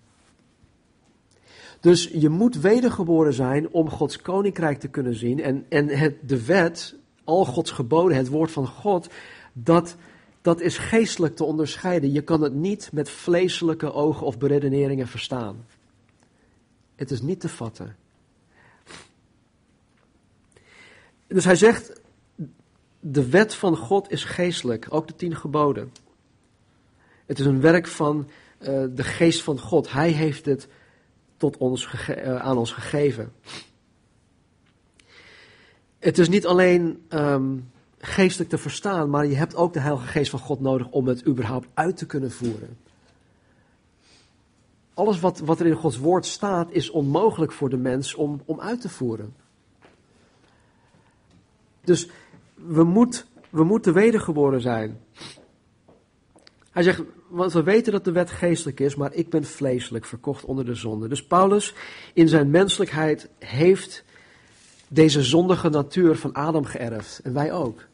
Dus 1.80 2.11
je 2.12 2.28
moet 2.28 2.61
wedergeboren 2.61 3.32
zijn 3.32 3.70
om 3.70 3.90
Gods 3.90 4.20
koninkrijk 4.20 4.78
te 4.78 4.88
kunnen 4.88 5.14
zien. 5.14 5.42
En, 5.42 5.66
en 5.68 5.88
het, 5.88 6.14
de 6.28 6.44
wet 6.44 6.94
al 7.25 7.44
Gods 7.44 7.70
geboden, 7.70 8.16
het 8.16 8.28
woord 8.28 8.50
van 8.50 8.66
God, 8.66 9.08
dat, 9.52 9.97
dat 10.42 10.61
is 10.61 10.78
geestelijk 10.78 11.37
te 11.37 11.45
onderscheiden. 11.45 12.12
Je 12.12 12.23
kan 12.23 12.42
het 12.42 12.54
niet 12.54 12.90
met 12.92 13.11
vleeselijke 13.11 13.92
ogen 13.92 14.26
of 14.26 14.38
beredeneringen 14.38 15.09
verstaan. 15.09 15.66
Het 16.95 17.11
is 17.11 17.21
niet 17.21 17.40
te 17.40 17.49
vatten. 17.49 17.97
Dus 21.26 21.45
hij 21.45 21.57
zegt, 21.57 22.00
de 23.00 23.28
wet 23.28 23.54
van 23.54 23.76
God 23.76 24.11
is 24.11 24.25
geestelijk, 24.25 24.87
ook 24.90 25.07
de 25.07 25.14
tien 25.14 25.37
geboden. 25.37 25.92
Het 27.26 27.38
is 27.38 27.47
een 27.47 27.61
werk 27.61 27.87
van 27.87 28.28
uh, 28.61 28.85
de 28.90 29.04
geest 29.04 29.42
van 29.42 29.59
God. 29.59 29.92
Hij 29.92 30.11
heeft 30.11 30.45
het 30.45 30.68
tot 31.37 31.57
ons 31.57 31.88
uh, 32.09 32.37
aan 32.37 32.57
ons 32.57 32.73
gegeven. 32.73 33.33
Het 35.99 36.18
is 36.18 36.28
niet 36.28 36.47
alleen 36.47 37.07
um, 37.09 37.71
geestelijk 38.00 38.50
te 38.50 38.58
verstaan, 38.58 39.10
maar 39.10 39.26
je 39.26 39.34
hebt 39.34 39.56
ook 39.56 39.72
de 39.72 39.80
Heilige 39.80 40.06
Geest 40.06 40.30
van 40.30 40.38
God 40.38 40.60
nodig 40.60 40.88
om 40.90 41.06
het 41.06 41.26
überhaupt 41.26 41.66
uit 41.74 41.96
te 41.96 42.06
kunnen 42.06 42.30
voeren. 42.30 42.76
Alles 44.94 45.20
wat, 45.20 45.38
wat 45.38 45.60
er 45.60 45.66
in 45.66 45.74
Gods 45.74 45.98
woord 45.98 46.26
staat 46.26 46.68
is 46.70 46.90
onmogelijk 46.90 47.52
voor 47.52 47.70
de 47.70 47.76
mens 47.76 48.14
om, 48.14 48.42
om 48.44 48.60
uit 48.60 48.80
te 48.80 48.88
voeren. 48.88 49.34
Dus 51.84 52.08
we, 52.54 52.84
moet, 52.84 53.26
we 53.50 53.64
moeten 53.64 53.92
wedergeboren 53.92 54.60
zijn. 54.60 55.00
Hij 56.70 56.82
zegt, 56.82 57.02
want 57.28 57.52
we 57.52 57.62
weten 57.62 57.92
dat 57.92 58.04
de 58.04 58.12
wet 58.12 58.30
geestelijk 58.30 58.80
is, 58.80 58.94
maar 58.94 59.14
ik 59.14 59.30
ben 59.30 59.44
vleeselijk, 59.44 60.04
verkocht 60.04 60.44
onder 60.44 60.64
de 60.64 60.74
zonde. 60.74 61.08
Dus 61.08 61.26
Paulus 61.26 61.74
in 62.12 62.28
zijn 62.28 62.50
menselijkheid 62.50 63.28
heeft 63.38 64.04
deze 64.88 65.22
zondige 65.22 65.68
natuur 65.68 66.16
van 66.16 66.32
Adam 66.32 66.64
geërfd. 66.64 67.20
En 67.22 67.32
wij 67.32 67.52
ook. 67.52 67.88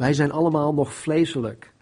Wij 0.00 0.12
zijn 0.12 0.32
allemaal 0.32 0.74
nog 0.74 0.94
vleeselijk. 0.94 1.72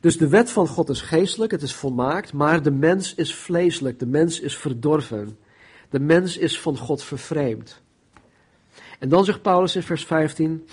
Dus 0.00 0.16
de 0.18 0.28
wet 0.28 0.50
van 0.50 0.66
God 0.66 0.88
is 0.88 1.00
geestelijk, 1.00 1.52
het 1.52 1.62
is 1.62 1.74
volmaakt, 1.74 2.32
maar 2.32 2.62
de 2.62 2.70
mens 2.70 3.14
is 3.14 3.34
vleeselijk, 3.34 3.98
de 3.98 4.06
mens 4.06 4.40
is 4.40 4.56
verdorven. 4.56 5.38
De 5.90 6.00
mens 6.00 6.36
is 6.36 6.60
van 6.60 6.76
God 6.76 7.02
vervreemd. 7.02 7.80
En 8.98 9.08
dan 9.08 9.24
zegt 9.24 9.42
Paulus 9.42 9.76
in 9.76 9.82
vers 9.82 10.04
15, 10.04 10.66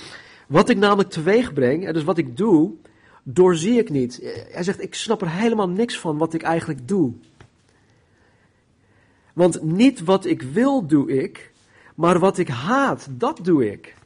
wat 0.48 0.70
ik 0.70 0.78
namelijk 0.78 1.10
teweeg 1.10 1.54
breng, 1.54 1.92
dus 1.92 2.04
wat 2.04 2.18
ik 2.18 2.38
doe, 2.38 2.74
doorzie 3.24 3.78
ik 3.78 3.90
niet. 3.90 4.20
Hij 4.52 4.64
zegt, 4.64 4.82
ik 4.82 4.96
snap 4.96 5.22
er 5.22 5.30
helemaal 5.30 5.70
niks 5.70 6.00
van 6.00 6.18
wat 6.18 6.34
ik 6.34 6.42
eigenlijk 6.42 6.88
doe. 6.88 7.14
Want 9.34 9.62
niet 9.62 10.04
wat 10.04 10.26
ik 10.26 10.42
wil 10.42 10.88
doe 10.88 11.22
ik, 11.22 11.52
maar 11.96 12.20
wat 12.20 12.38
ik 12.38 12.48
haat, 12.48 13.08
dat 13.12 13.40
doe 13.44 13.72
ik. 13.72 13.97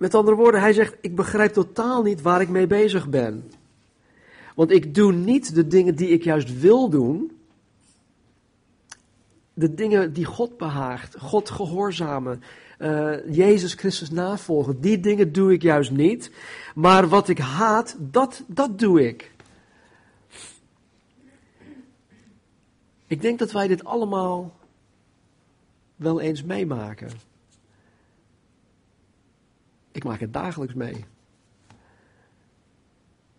Met 0.00 0.14
andere 0.14 0.36
woorden, 0.36 0.60
hij 0.60 0.72
zegt, 0.72 0.96
ik 1.00 1.14
begrijp 1.14 1.52
totaal 1.52 2.02
niet 2.02 2.22
waar 2.22 2.40
ik 2.40 2.48
mee 2.48 2.66
bezig 2.66 3.08
ben. 3.08 3.50
Want 4.54 4.70
ik 4.70 4.94
doe 4.94 5.12
niet 5.12 5.54
de 5.54 5.66
dingen 5.66 5.94
die 5.94 6.08
ik 6.08 6.24
juist 6.24 6.60
wil 6.60 6.88
doen. 6.90 7.40
De 9.54 9.74
dingen 9.74 10.12
die 10.12 10.24
God 10.24 10.56
behaagt, 10.56 11.16
God 11.18 11.50
gehoorzamen, 11.50 12.42
uh, 12.78 13.34
Jezus 13.34 13.74
Christus 13.74 14.10
navolgen. 14.10 14.80
Die 14.80 15.00
dingen 15.00 15.32
doe 15.32 15.52
ik 15.52 15.62
juist 15.62 15.90
niet. 15.90 16.30
Maar 16.74 17.08
wat 17.08 17.28
ik 17.28 17.38
haat, 17.38 17.96
dat, 17.98 18.42
dat 18.46 18.78
doe 18.78 19.06
ik. 19.08 19.32
Ik 23.06 23.20
denk 23.20 23.38
dat 23.38 23.52
wij 23.52 23.68
dit 23.68 23.84
allemaal 23.84 24.56
wel 25.96 26.20
eens 26.20 26.42
meemaken. 26.42 27.29
Ik 30.00 30.06
maak 30.06 30.20
het 30.20 30.32
dagelijks 30.32 30.74
mee. 30.74 31.04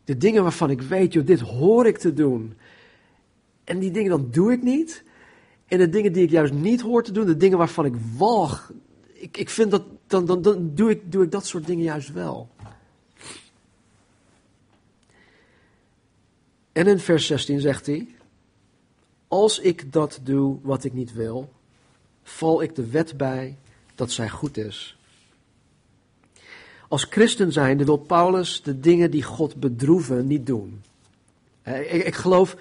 De 0.03 0.18
dingen 0.18 0.44
waarvan 0.44 0.70
ik 0.70 0.82
weet, 0.82 1.13
joh, 1.13 1.25
dit 1.25 1.39
hoor 1.39 1.88
ik 1.88 1.98
te 1.98 2.13
doen. 2.13 2.58
En 3.63 3.80
die 3.80 3.91
dingen 3.91 4.10
dan 4.10 4.27
doe 4.32 4.51
ik 4.51 4.63
niet. 4.63 5.03
En 5.68 5.77
de 5.77 5.89
dingen 5.89 6.13
die 6.13 6.24
ik 6.24 6.30
juist 6.30 6.53
niet 6.53 6.82
hoor 6.82 7.03
te 7.03 7.12
doen, 7.12 7.25
de 7.25 7.38
dingen 7.38 7.58
waarvan 7.58 7.86
ik 7.86 7.94
walg, 8.18 8.72
ik, 9.13 9.38
ik 9.38 9.50
vind 9.50 9.72
dat, 9.72 9.84
dan, 10.08 10.25
dan, 10.25 10.41
dan 10.41 10.72
doe, 10.75 10.89
ik, 10.89 11.12
doe 11.12 11.24
ik 11.24 11.32
dat 11.32 11.46
soort 11.46 11.65
dingen 11.65 11.84
juist 11.84 12.12
wel. 12.12 12.50
En 16.72 16.88
in 16.88 17.00
vers 17.00 17.25
16 17.25 17.60
zegt 17.60 17.86
hij, 17.86 18.15
als 19.27 19.60
ik 19.60 19.94
dat 19.94 20.20
doe 20.24 20.58
wat 20.62 20.84
ik 20.84 20.94
niet 20.94 21.13
wil, 21.13 21.51
val 22.24 22.62
ik 22.62 22.75
de 22.75 22.89
wet 22.89 23.18
bij 23.18 23.58
dat 23.96 24.12
zij 24.12 24.30
goed 24.30 24.58
is. 24.58 24.96
Als 26.91 27.05
christen 27.10 27.51
zijnde 27.51 27.86
wil 27.86 27.98
Paulus 27.98 28.62
de 28.62 28.79
dingen 28.79 29.12
die 29.12 29.24
God 29.24 29.55
bedroeven 29.55 30.27
niet 30.27 30.45
doen. 30.45 30.81
Ik, 31.63 32.05
ik 32.05 32.15
geloof 32.15 32.55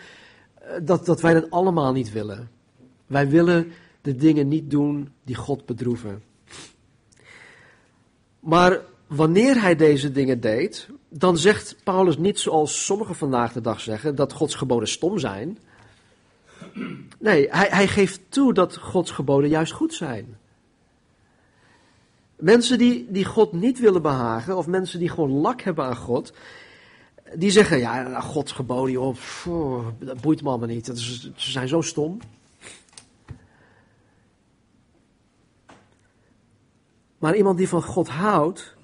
eh, 0.55 0.71
dat, 0.83 1.07
dat 1.07 1.21
wij 1.21 1.35
dat 1.35 1.51
allemaal 1.51 1.93
niet 1.93 2.13
willen. 2.13 2.51
Wij 3.07 3.29
willen 3.29 3.73
de 4.01 4.17
dingen 4.17 4.49
niet 4.49 4.71
doen 4.71 5.09
die 5.25 5.35
God 5.35 5.67
bedroeven. 5.67 6.23
Maar 8.41 8.81
wanneer 9.07 9.61
hij 9.61 9.77
deze 9.77 10.13
dingen 10.13 10.41
deed, 10.41 10.89
dan 11.09 11.39
zegt 11.39 11.77
Paulus 11.85 12.19
niet 12.19 12.39
zoals 12.39 12.85
sommigen 12.85 13.15
vandaag 13.15 13.53
de 13.53 13.61
dag 13.61 13.81
zeggen, 13.81 14.15
dat 14.15 14.33
Gods 14.33 14.55
geboden 14.55 14.89
stom 14.89 15.19
zijn. 15.19 15.59
Nee, 17.19 17.47
hij, 17.51 17.69
hij 17.71 17.89
geeft 17.89 18.21
toe 18.29 18.53
dat 18.53 18.77
Gods 18.77 19.11
geboden 19.11 19.51
juist 19.51 19.73
goed 19.73 19.95
zijn. 19.95 20.39
Mensen 22.41 22.79
die, 22.79 23.07
die 23.11 23.25
God 23.25 23.53
niet 23.53 23.79
willen 23.79 24.03
behagen, 24.03 24.57
of 24.57 24.67
mensen 24.67 24.99
die 24.99 25.09
gewoon 25.09 25.31
lak 25.31 25.61
hebben 25.61 25.85
aan 25.85 25.97
God, 25.97 26.33
die 27.35 27.51
zeggen, 27.51 27.79
ja, 27.79 28.21
Gods 28.21 28.53
geboden, 28.53 28.93
joh, 28.93 29.87
dat 29.99 30.21
boeit 30.21 30.43
me 30.43 30.49
allemaal 30.49 30.69
niet, 30.69 30.87
dat 30.87 30.99
ze 30.99 31.33
zijn 31.37 31.69
zo 31.69 31.81
stom. 31.81 32.19
Maar 37.19 37.37
iemand 37.37 37.59
die 37.59 37.69
van 37.69 37.83
God 37.83 38.09
houdt, 38.09 38.75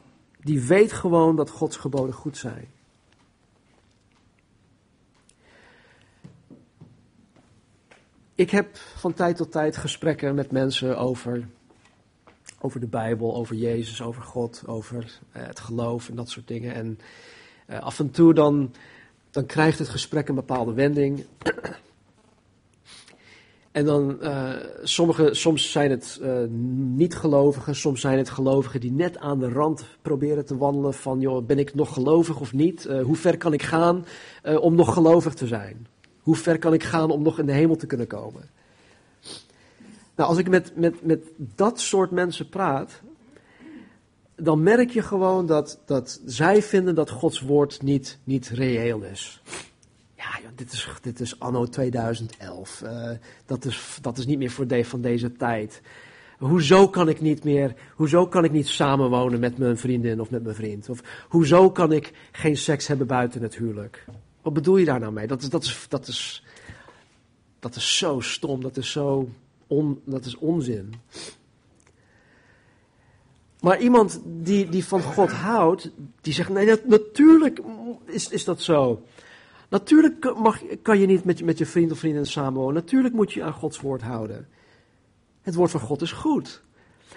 die 0.40 0.60
weet 0.60 0.92
gewoon 0.92 1.36
dat 1.36 1.50
Gods 1.50 1.76
geboden 1.76 2.14
goed 2.14 2.36
zijn. 2.36 2.68
Ik 8.34 8.50
heb 8.50 8.76
van 8.76 9.12
tijd 9.12 9.36
tot 9.36 9.52
tijd 9.52 9.76
gesprekken 9.76 10.34
met 10.34 10.50
mensen 10.50 10.98
over, 10.98 11.48
over 12.60 12.80
de 12.80 12.86
Bijbel, 12.86 13.36
over 13.36 13.56
Jezus, 13.56 14.02
over 14.02 14.22
God, 14.22 14.62
over 14.66 15.20
eh, 15.32 15.46
het 15.46 15.60
geloof 15.60 16.08
en 16.08 16.16
dat 16.16 16.28
soort 16.28 16.48
dingen. 16.48 16.74
En 16.74 16.98
uh, 17.70 17.80
af 17.80 17.98
en 17.98 18.10
toe 18.10 18.34
dan, 18.34 18.72
dan 19.30 19.46
krijgt 19.46 19.78
het 19.78 19.88
gesprek 19.88 20.28
een 20.28 20.34
bepaalde 20.34 20.72
wending. 20.72 21.24
En 23.72 23.84
dan, 23.84 24.18
uh, 24.22 24.52
sommige, 24.82 25.34
soms 25.34 25.70
zijn 25.70 25.90
het 25.90 26.20
niet-gelovigen, 26.96 27.76
soms 27.76 28.00
zijn 28.00 28.18
het 28.18 28.30
gelovigen 28.30 28.80
die 28.80 28.92
net 28.92 29.18
aan 29.18 29.38
de 29.38 29.48
rand 29.48 29.84
proberen 30.02 30.46
te 30.46 30.56
wandelen 30.56 30.94
van, 30.94 31.20
joh, 31.20 31.46
ben 31.46 31.58
ik 31.58 31.74
nog 31.74 31.92
gelovig 31.92 32.40
of 32.40 32.52
niet? 32.52 32.84
Hoe 32.84 33.16
ver 33.16 33.36
kan 33.36 33.52
ik 33.52 33.62
gaan 33.62 34.04
om 34.60 34.74
nog 34.74 34.92
gelovig 34.92 35.34
te 35.34 35.46
zijn? 35.46 35.86
Hoe 36.20 36.36
ver 36.36 36.58
kan 36.58 36.74
ik 36.74 36.82
gaan 36.82 37.10
om 37.10 37.22
nog 37.22 37.38
in 37.38 37.46
de 37.46 37.52
hemel 37.52 37.76
te 37.76 37.86
kunnen 37.86 38.06
komen? 38.06 38.48
Nou, 40.16 40.28
als 40.28 40.38
ik 40.38 40.48
met, 40.48 40.76
met, 40.76 41.04
met 41.04 41.24
dat 41.36 41.80
soort 41.80 42.10
mensen 42.10 42.48
praat, 42.48 43.00
dan 44.34 44.62
merk 44.62 44.90
je 44.90 45.02
gewoon 45.02 45.46
dat, 45.46 45.80
dat 45.86 46.20
zij 46.24 46.62
vinden 46.62 46.94
dat 46.94 47.10
Gods 47.10 47.40
woord 47.40 47.82
niet, 47.82 48.18
niet 48.24 48.48
reëel 48.48 49.02
is 49.02 49.42
ja, 50.42 50.50
dit 50.54 50.72
is, 50.72 50.88
dit 51.02 51.20
is 51.20 51.40
anno 51.40 51.66
2011. 51.66 52.82
Uh, 52.84 53.10
eh, 53.10 53.18
dat, 53.46 53.64
is, 53.64 53.98
dat 54.00 54.18
is 54.18 54.26
niet 54.26 54.38
meer 54.38 54.50
voor 54.50 54.66
de, 54.66 54.84
van 54.84 55.00
deze 55.00 55.32
tijd. 55.32 55.82
Hoezo 56.38 56.88
kan 56.88 57.08
ik 57.08 57.20
niet 57.20 57.44
meer, 57.44 57.74
hoezo 57.94 58.26
kan 58.26 58.44
ik 58.44 58.52
niet 58.52 58.68
samenwonen 58.68 59.40
met 59.40 59.58
mijn 59.58 59.78
vriendin 59.78 60.20
of 60.20 60.30
met 60.30 60.42
mijn 60.42 60.54
vriend? 60.54 60.88
Of 60.88 61.02
hoezo 61.28 61.70
kan 61.70 61.92
ik 61.92 62.12
geen 62.32 62.56
seks 62.56 62.86
hebben 62.86 63.06
buiten 63.06 63.42
het 63.42 63.56
huwelijk? 63.56 64.04
Wat 64.42 64.52
bedoel 64.52 64.76
je 64.76 64.84
daar 64.84 65.00
nou 65.00 65.12
mee? 65.12 65.26
Dat 65.26 65.42
is, 65.42 65.50
dat 65.50 65.64
is, 65.64 65.86
dat 65.88 66.06
is, 66.06 66.44
dat 67.58 67.76
is 67.76 67.98
zo 67.98 68.20
stom, 68.20 68.62
dat 68.62 68.76
is 68.76 68.90
zo 68.90 69.28
dat 70.04 70.24
is 70.24 70.36
onzin. 70.36 70.94
Maar 73.60 73.80
iemand 73.80 74.20
die, 74.24 74.68
die 74.68 74.84
van 74.84 75.02
God 75.02 75.30
houdt, 75.30 75.90
die 76.20 76.32
zegt, 76.32 76.48
nee, 76.48 76.76
natuurlijk 76.84 77.60
is, 78.04 78.28
is 78.28 78.44
dat 78.44 78.60
zo. 78.60 79.02
Natuurlijk 79.68 80.34
mag, 80.36 80.60
kan 80.82 80.98
je 80.98 81.06
niet 81.06 81.24
met, 81.24 81.44
met 81.44 81.58
je 81.58 81.66
vriend 81.66 81.92
of 81.92 81.98
vriendin 81.98 82.26
samenwonen. 82.26 82.74
Natuurlijk 82.74 83.14
moet 83.14 83.32
je 83.32 83.42
aan 83.42 83.52
Gods 83.52 83.80
woord 83.80 84.02
houden. 84.02 84.48
Het 85.42 85.54
woord 85.54 85.70
van 85.70 85.80
God 85.80 86.02
is 86.02 86.12
goed. 86.12 86.62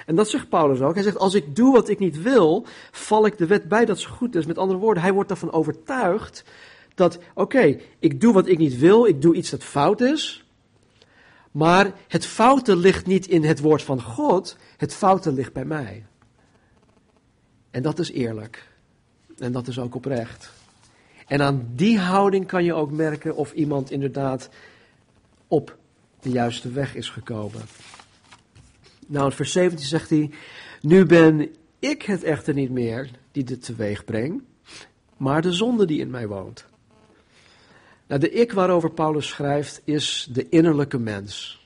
En 0.05 0.15
dat 0.15 0.29
zegt 0.29 0.49
Paulus 0.49 0.81
ook. 0.81 0.93
Hij 0.93 1.03
zegt, 1.03 1.17
als 1.17 1.33
ik 1.33 1.55
doe 1.55 1.73
wat 1.73 1.89
ik 1.89 1.99
niet 1.99 2.21
wil, 2.21 2.65
val 2.91 3.25
ik 3.25 3.37
de 3.37 3.47
wet 3.47 3.67
bij 3.67 3.85
dat 3.85 3.99
ze 3.99 4.09
goed 4.09 4.35
is. 4.35 4.45
Met 4.45 4.57
andere 4.57 4.79
woorden, 4.79 5.03
hij 5.03 5.13
wordt 5.13 5.29
daarvan 5.29 5.51
overtuigd 5.51 6.43
dat, 6.95 7.19
oké, 7.33 7.79
ik 7.99 8.21
doe 8.21 8.33
wat 8.33 8.47
ik 8.47 8.57
niet 8.57 8.77
wil, 8.77 9.05
ik 9.05 9.21
doe 9.21 9.35
iets 9.35 9.49
dat 9.49 9.63
fout 9.63 10.01
is. 10.01 10.48
Maar 11.51 11.93
het 12.07 12.25
foute 12.25 12.75
ligt 12.75 13.05
niet 13.05 13.27
in 13.27 13.43
het 13.43 13.59
woord 13.59 13.83
van 13.83 14.01
God, 14.01 14.57
het 14.77 14.93
foute 14.93 15.31
ligt 15.31 15.53
bij 15.53 15.65
mij. 15.65 16.05
En 17.71 17.81
dat 17.81 17.99
is 17.99 18.11
eerlijk. 18.11 18.67
En 19.37 19.51
dat 19.51 19.67
is 19.67 19.79
ook 19.79 19.95
oprecht. 19.95 20.51
En 21.27 21.41
aan 21.41 21.69
die 21.75 21.99
houding 21.99 22.47
kan 22.47 22.63
je 22.63 22.73
ook 22.73 22.91
merken 22.91 23.35
of 23.35 23.53
iemand 23.53 23.91
inderdaad 23.91 24.49
op 25.47 25.77
de 26.19 26.29
juiste 26.29 26.71
weg 26.71 26.95
is 26.95 27.09
gekomen. 27.09 27.61
Nou, 29.07 29.25
in 29.25 29.31
vers 29.31 29.51
17 29.51 29.85
zegt 29.85 30.09
hij: 30.09 30.31
Nu 30.81 31.05
ben 31.05 31.55
ik 31.79 32.01
het 32.01 32.23
echter 32.23 32.53
niet 32.53 32.69
meer 32.69 33.09
die 33.31 33.43
dit 33.43 33.63
teweeg 33.63 34.05
brengt, 34.05 34.43
maar 35.17 35.41
de 35.41 35.53
zonde 35.53 35.85
die 35.85 35.99
in 35.99 36.09
mij 36.09 36.27
woont. 36.27 36.65
Nou, 38.09 38.21
de 38.21 38.31
ik 38.31 38.51
waarover 38.51 38.91
Paulus 38.91 39.27
schrijft 39.27 39.81
is 39.83 40.27
de 40.31 40.49
innerlijke 40.49 40.97
mens. 40.97 41.59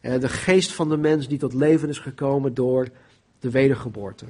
De 0.00 0.28
geest 0.28 0.72
van 0.72 0.88
de 0.88 0.96
mens 0.96 1.28
die 1.28 1.38
tot 1.38 1.54
leven 1.54 1.88
is 1.88 1.98
gekomen 1.98 2.54
door 2.54 2.88
de 3.38 3.50
wedergeboorte. 3.50 4.26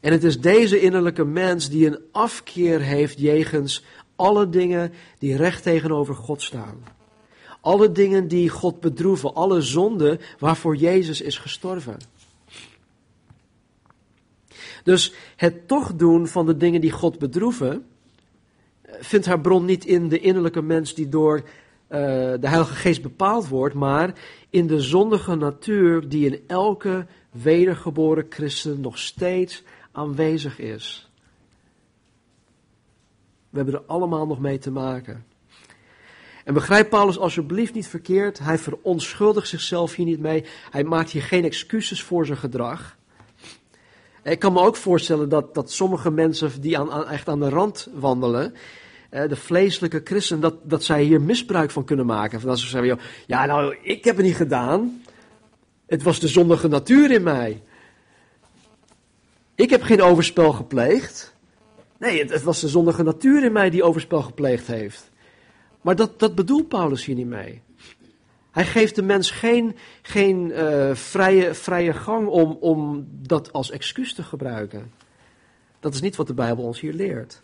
En 0.00 0.12
het 0.12 0.24
is 0.24 0.40
deze 0.40 0.80
innerlijke 0.80 1.24
mens 1.24 1.68
die 1.68 1.86
een 1.86 1.98
afkeer 2.12 2.80
heeft 2.80 3.18
jegens 3.18 3.84
alle 4.14 4.48
dingen 4.48 4.92
die 5.18 5.36
recht 5.36 5.62
tegenover 5.62 6.14
God 6.14 6.42
staan. 6.42 6.84
Alle 7.60 7.92
dingen 7.92 8.28
die 8.28 8.48
God 8.48 8.80
bedroeven, 8.80 9.34
alle 9.34 9.60
zonden 9.60 10.20
waarvoor 10.38 10.76
Jezus 10.76 11.20
is 11.20 11.38
gestorven. 11.38 11.96
Dus 14.82 15.12
het 15.36 15.68
toch 15.68 15.94
doen 15.94 16.26
van 16.26 16.46
de 16.46 16.56
dingen 16.56 16.80
die 16.80 16.90
God 16.90 17.18
bedroeven, 17.18 17.86
vindt 19.00 19.26
haar 19.26 19.40
bron 19.40 19.64
niet 19.64 19.84
in 19.84 20.08
de 20.08 20.18
innerlijke 20.18 20.62
mens 20.62 20.94
die 20.94 21.08
door 21.08 21.36
uh, 21.36 21.44
de 22.40 22.48
Heilige 22.48 22.74
Geest 22.74 23.02
bepaald 23.02 23.48
wordt, 23.48 23.74
maar 23.74 24.12
in 24.50 24.66
de 24.66 24.80
zondige 24.80 25.34
natuur 25.34 26.08
die 26.08 26.26
in 26.26 26.40
elke 26.46 27.06
wedergeboren 27.30 28.26
christen 28.28 28.80
nog 28.80 28.98
steeds 28.98 29.62
aanwezig 29.92 30.58
is. 30.58 31.10
We 33.50 33.56
hebben 33.56 33.74
er 33.74 33.86
allemaal 33.86 34.26
nog 34.26 34.40
mee 34.40 34.58
te 34.58 34.70
maken. 34.70 35.24
En 36.44 36.54
begrijp 36.54 36.90
Paulus 36.90 37.18
alsjeblieft 37.18 37.74
niet 37.74 37.88
verkeerd. 37.88 38.38
Hij 38.38 38.58
verontschuldigt 38.58 39.48
zichzelf 39.48 39.94
hier 39.94 40.06
niet 40.06 40.20
mee. 40.20 40.44
Hij 40.70 40.84
maakt 40.84 41.10
hier 41.10 41.22
geen 41.22 41.44
excuses 41.44 42.02
voor 42.02 42.26
zijn 42.26 42.38
gedrag. 42.38 42.96
Ik 44.30 44.38
kan 44.38 44.52
me 44.52 44.60
ook 44.60 44.76
voorstellen 44.76 45.28
dat, 45.28 45.54
dat 45.54 45.70
sommige 45.70 46.10
mensen 46.10 46.60
die 46.60 46.78
aan, 46.78 47.08
echt 47.08 47.28
aan 47.28 47.40
de 47.40 47.48
rand 47.48 47.88
wandelen, 47.94 48.54
de 49.10 49.36
vleeselijke 49.36 50.00
christen, 50.04 50.40
dat, 50.40 50.54
dat 50.62 50.84
zij 50.84 51.02
hier 51.02 51.20
misbruik 51.20 51.70
van 51.70 51.84
kunnen 51.84 52.06
maken. 52.06 52.40
Van 52.40 52.48
dat 52.48 52.58
ze 52.58 52.66
zeggen, 52.66 52.98
ja 53.26 53.46
nou, 53.46 53.76
ik 53.82 54.04
heb 54.04 54.16
het 54.16 54.26
niet 54.26 54.36
gedaan. 54.36 55.02
Het 55.86 56.02
was 56.02 56.20
de 56.20 56.28
zondige 56.28 56.68
natuur 56.68 57.10
in 57.10 57.22
mij. 57.22 57.62
Ik 59.54 59.70
heb 59.70 59.82
geen 59.82 60.02
overspel 60.02 60.52
gepleegd. 60.52 61.34
Nee, 61.98 62.20
het, 62.20 62.30
het, 62.30 62.42
was 62.42 62.60
de 62.60 62.68
zondige 62.68 63.02
natuur 63.02 63.44
in 63.44 63.52
mij 63.52 63.70
die 63.70 63.82
overspel 63.82 64.22
gepleegd 64.22 64.66
heeft. 64.66 65.10
Maar 65.80 65.96
dat, 65.96 66.18
dat 66.18 66.34
bedoelt 66.34 66.68
Paulus 66.68 67.04
hier 67.04 67.14
niet 67.14 67.26
mee. 67.26 67.62
Hij 68.56 68.66
geeft 68.66 68.94
de 68.94 69.02
mens 69.02 69.30
geen, 69.30 69.76
geen 70.02 70.50
uh, 70.50 70.94
vrije, 70.94 71.54
vrije 71.54 71.92
gang 71.92 72.28
om, 72.28 72.56
om 72.60 73.08
dat 73.10 73.52
als 73.52 73.70
excuus 73.70 74.14
te 74.14 74.22
gebruiken. 74.22 74.92
Dat 75.80 75.94
is 75.94 76.00
niet 76.00 76.16
wat 76.16 76.26
de 76.26 76.34
Bijbel 76.34 76.64
ons 76.64 76.80
hier 76.80 76.92
leert. 76.92 77.42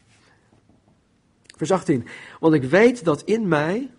Vers 1.56 1.70
18. 1.70 2.06
Want 2.40 2.54
ik 2.54 2.62
weet 2.62 3.04
dat 3.04 3.22
in 3.22 3.48
mij, 3.48 3.90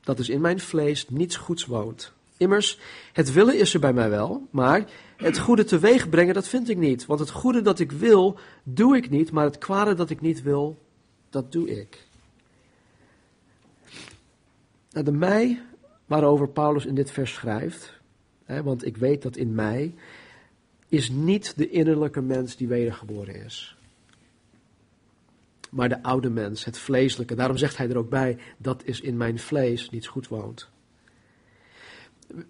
dat 0.00 0.18
is 0.18 0.28
in 0.28 0.40
mijn 0.40 0.60
vlees, 0.60 1.08
niets 1.08 1.36
goeds 1.36 1.66
woont. 1.66 2.12
Immers, 2.36 2.78
het 3.12 3.32
willen 3.32 3.58
is 3.58 3.74
er 3.74 3.80
bij 3.80 3.92
mij 3.92 4.10
wel, 4.10 4.46
maar 4.50 4.84
het 5.16 5.38
goede 5.38 5.64
teweeg 5.64 6.08
brengen, 6.08 6.34
dat 6.34 6.48
vind 6.48 6.68
ik 6.68 6.76
niet. 6.76 7.06
Want 7.06 7.20
het 7.20 7.30
goede 7.30 7.62
dat 7.62 7.78
ik 7.78 7.92
wil, 7.92 8.38
doe 8.62 8.96
ik 8.96 9.10
niet, 9.10 9.32
maar 9.32 9.44
het 9.44 9.58
kwade 9.58 9.94
dat 9.94 10.10
ik 10.10 10.20
niet 10.20 10.42
wil, 10.42 10.78
dat 11.30 11.52
doe 11.52 11.80
ik. 11.80 12.06
Nou, 14.90 15.04
de 15.04 15.12
mij 15.12 15.62
waarover 16.08 16.48
Paulus 16.48 16.86
in 16.86 16.94
dit 16.94 17.10
vers 17.10 17.32
schrijft, 17.32 18.00
hè, 18.44 18.62
want 18.62 18.86
ik 18.86 18.96
weet 18.96 19.22
dat 19.22 19.36
in 19.36 19.54
mij, 19.54 19.94
is 20.88 21.10
niet 21.10 21.56
de 21.56 21.70
innerlijke 21.70 22.20
mens 22.20 22.56
die 22.56 22.68
wedergeboren 22.68 23.44
is. 23.44 23.76
Maar 25.70 25.88
de 25.88 26.02
oude 26.02 26.30
mens, 26.30 26.64
het 26.64 26.78
vleeselijke. 26.78 27.34
Daarom 27.34 27.56
zegt 27.56 27.76
hij 27.76 27.88
er 27.88 27.98
ook 27.98 28.08
bij, 28.08 28.38
dat 28.56 28.82
is 28.84 29.00
in 29.00 29.16
mijn 29.16 29.38
vlees 29.38 29.90
niets 29.90 30.06
goed 30.06 30.28
woont. 30.28 30.68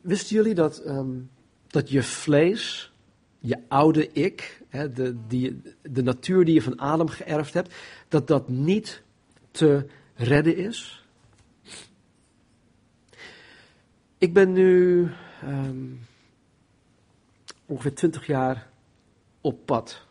Wisten 0.00 0.36
jullie 0.36 0.54
dat, 0.54 0.86
um, 0.86 1.30
dat 1.66 1.90
je 1.90 2.02
vlees, 2.02 2.92
je 3.38 3.58
oude 3.68 4.12
ik, 4.12 4.62
hè, 4.68 4.92
de, 4.92 5.16
die, 5.26 5.62
de 5.82 6.02
natuur 6.02 6.44
die 6.44 6.54
je 6.54 6.62
van 6.62 6.78
Adam 6.78 7.08
geërfd 7.08 7.54
hebt, 7.54 7.74
dat 8.08 8.26
dat 8.26 8.48
niet 8.48 9.02
te 9.50 9.86
redden 10.14 10.56
is? 10.56 10.97
Ik 14.18 14.32
ben 14.32 14.52
nu 14.52 15.08
um, 15.44 16.00
ongeveer 17.66 17.94
twintig 17.94 18.26
jaar 18.26 18.68
op 19.40 19.66
pad 19.66 20.06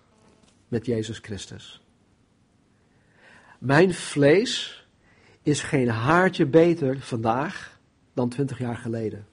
met 0.67 0.85
Jezus 0.85 1.19
Christus. 1.19 1.81
Mijn 3.59 3.93
vlees 3.93 4.85
is 5.41 5.61
geen 5.63 5.89
haartje 5.89 6.45
beter 6.45 6.99
vandaag 6.99 7.79
dan 8.13 8.29
twintig 8.29 8.57
jaar 8.57 8.77
geleden. 8.77 9.27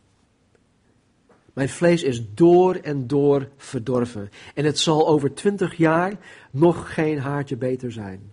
Mijn 1.53 1.69
vlees 1.69 2.03
is 2.03 2.35
door 2.35 2.75
en 2.75 3.07
door 3.07 3.49
verdorven. 3.57 4.31
En 4.55 4.65
het 4.65 4.79
zal 4.79 5.09
over 5.09 5.35
twintig 5.35 5.77
jaar 5.77 6.13
nog 6.51 6.95
geen 6.95 7.19
haartje 7.19 7.57
beter 7.57 7.93
zijn. 7.93 8.33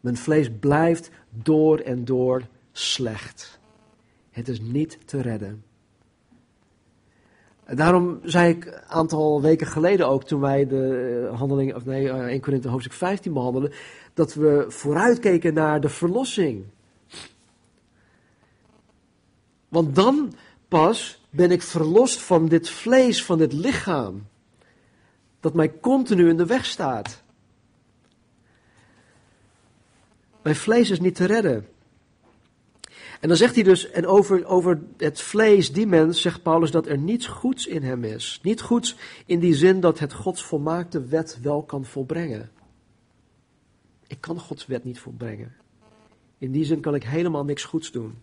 Mijn 0.00 0.16
vlees 0.16 0.50
blijft 0.60 1.10
door 1.30 1.78
en 1.78 2.04
door 2.04 2.42
slecht. 2.72 3.57
Het 4.38 4.48
is 4.48 4.60
niet 4.60 4.98
te 5.04 5.20
redden. 5.20 5.64
Daarom 7.66 8.20
zei 8.22 8.50
ik 8.50 8.64
een 8.64 8.82
aantal 8.86 9.42
weken 9.42 9.66
geleden 9.66 10.08
ook, 10.08 10.24
toen 10.24 10.40
wij 10.40 10.66
de 10.66 11.30
handeling, 11.34 11.74
of 11.74 11.84
nee, 11.84 12.10
1 12.10 12.28
eh, 12.28 12.42
Korinthe 12.42 12.68
hoofdstuk 12.68 12.92
15 12.92 13.32
behandelden, 13.32 13.72
dat 14.14 14.34
we 14.34 14.64
vooruitkeken 14.68 15.54
naar 15.54 15.80
de 15.80 15.88
verlossing. 15.88 16.64
Want 19.68 19.94
dan 19.94 20.34
pas 20.68 21.22
ben 21.30 21.50
ik 21.50 21.62
verlost 21.62 22.20
van 22.20 22.48
dit 22.48 22.70
vlees, 22.70 23.24
van 23.24 23.38
dit 23.38 23.52
lichaam, 23.52 24.26
dat 25.40 25.54
mij 25.54 25.80
continu 25.80 26.28
in 26.28 26.36
de 26.36 26.46
weg 26.46 26.64
staat. 26.64 27.22
Mijn 30.42 30.56
vlees 30.56 30.90
is 30.90 31.00
niet 31.00 31.14
te 31.14 31.24
redden. 31.24 31.68
En 33.20 33.28
dan 33.28 33.36
zegt 33.36 33.54
hij 33.54 33.64
dus, 33.64 33.90
en 33.90 34.06
over, 34.06 34.46
over 34.46 34.80
het 34.96 35.20
vlees, 35.20 35.72
die 35.72 35.86
mens, 35.86 36.20
zegt 36.20 36.42
Paulus 36.42 36.70
dat 36.70 36.86
er 36.86 36.98
niets 36.98 37.26
goeds 37.26 37.66
in 37.66 37.82
hem 37.82 38.04
is. 38.04 38.40
Niet 38.42 38.60
goeds 38.60 38.96
in 39.26 39.38
die 39.38 39.54
zin 39.54 39.80
dat 39.80 39.98
het 39.98 40.12
Gods 40.12 40.42
volmaakte 40.42 41.04
wet 41.04 41.38
wel 41.42 41.62
kan 41.62 41.84
volbrengen. 41.84 42.50
Ik 44.06 44.20
kan 44.20 44.40
Gods 44.40 44.66
wet 44.66 44.84
niet 44.84 45.00
volbrengen. 45.00 45.54
In 46.38 46.52
die 46.52 46.64
zin 46.64 46.80
kan 46.80 46.94
ik 46.94 47.04
helemaal 47.04 47.44
niks 47.44 47.64
goeds 47.64 47.90
doen. 47.90 48.14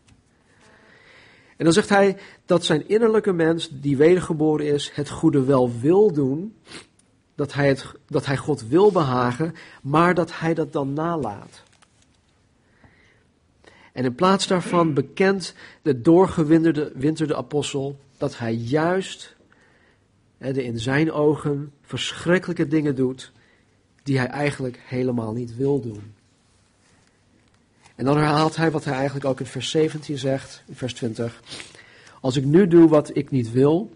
En 1.58 1.66
dan 1.66 1.74
zegt 1.74 1.90
hij 1.90 2.18
dat 2.46 2.66
zijn 2.66 2.88
innerlijke 2.88 3.34
mens, 3.34 3.70
die 3.72 3.98
wedergeboren 3.98 4.66
is, 4.66 4.92
het 4.94 5.10
goede 5.10 5.44
wel 5.44 5.72
wil 5.80 6.14
doen. 6.14 6.56
Dat 7.36 7.54
hij, 7.54 7.68
het, 7.68 7.86
dat 8.08 8.26
hij 8.26 8.38
God 8.38 8.68
wil 8.68 8.92
behagen, 8.92 9.54
maar 9.82 10.14
dat 10.14 10.40
hij 10.40 10.54
dat 10.54 10.74
dan 10.74 10.94
nalaat. 10.94 11.64
En 13.96 14.04
in 14.04 14.16
plaats 14.16 14.48
daarvan 14.48 14.94
bekent 14.94 15.54
de 15.82 16.02
doorgewinterde 16.02 16.92
winterde 16.96 17.36
apostel 17.36 18.00
dat 18.18 18.38
hij 18.38 18.54
juist 18.54 19.36
de 20.38 20.64
in 20.64 20.80
zijn 20.80 21.12
ogen 21.12 21.72
verschrikkelijke 21.82 22.68
dingen 22.68 22.96
doet 22.96 23.32
die 24.04 24.18
hij 24.18 24.28
eigenlijk 24.28 24.80
helemaal 24.86 25.34
niet 25.34 25.56
wil 25.56 25.82
doen. 25.82 26.14
En 27.96 28.06
dan 28.06 28.18
herhaalt 28.18 28.56
hij 28.56 28.72
wat 28.72 28.86
hij 28.86 28.94
eigenlijk 28.94 29.26
ook 29.26 29.40
in 29.40 29.46
vers 29.46 29.70
17 29.70 30.18
zegt, 30.18 30.64
in 30.68 30.76
vers 30.76 30.94
20. 30.94 31.42
Als 32.22 32.36
ik 32.36 32.46
nu 32.46 32.68
doe 32.68 32.90
wat 32.90 33.16
ik 33.16 33.32
niet 33.32 33.52
wil, 33.52 33.92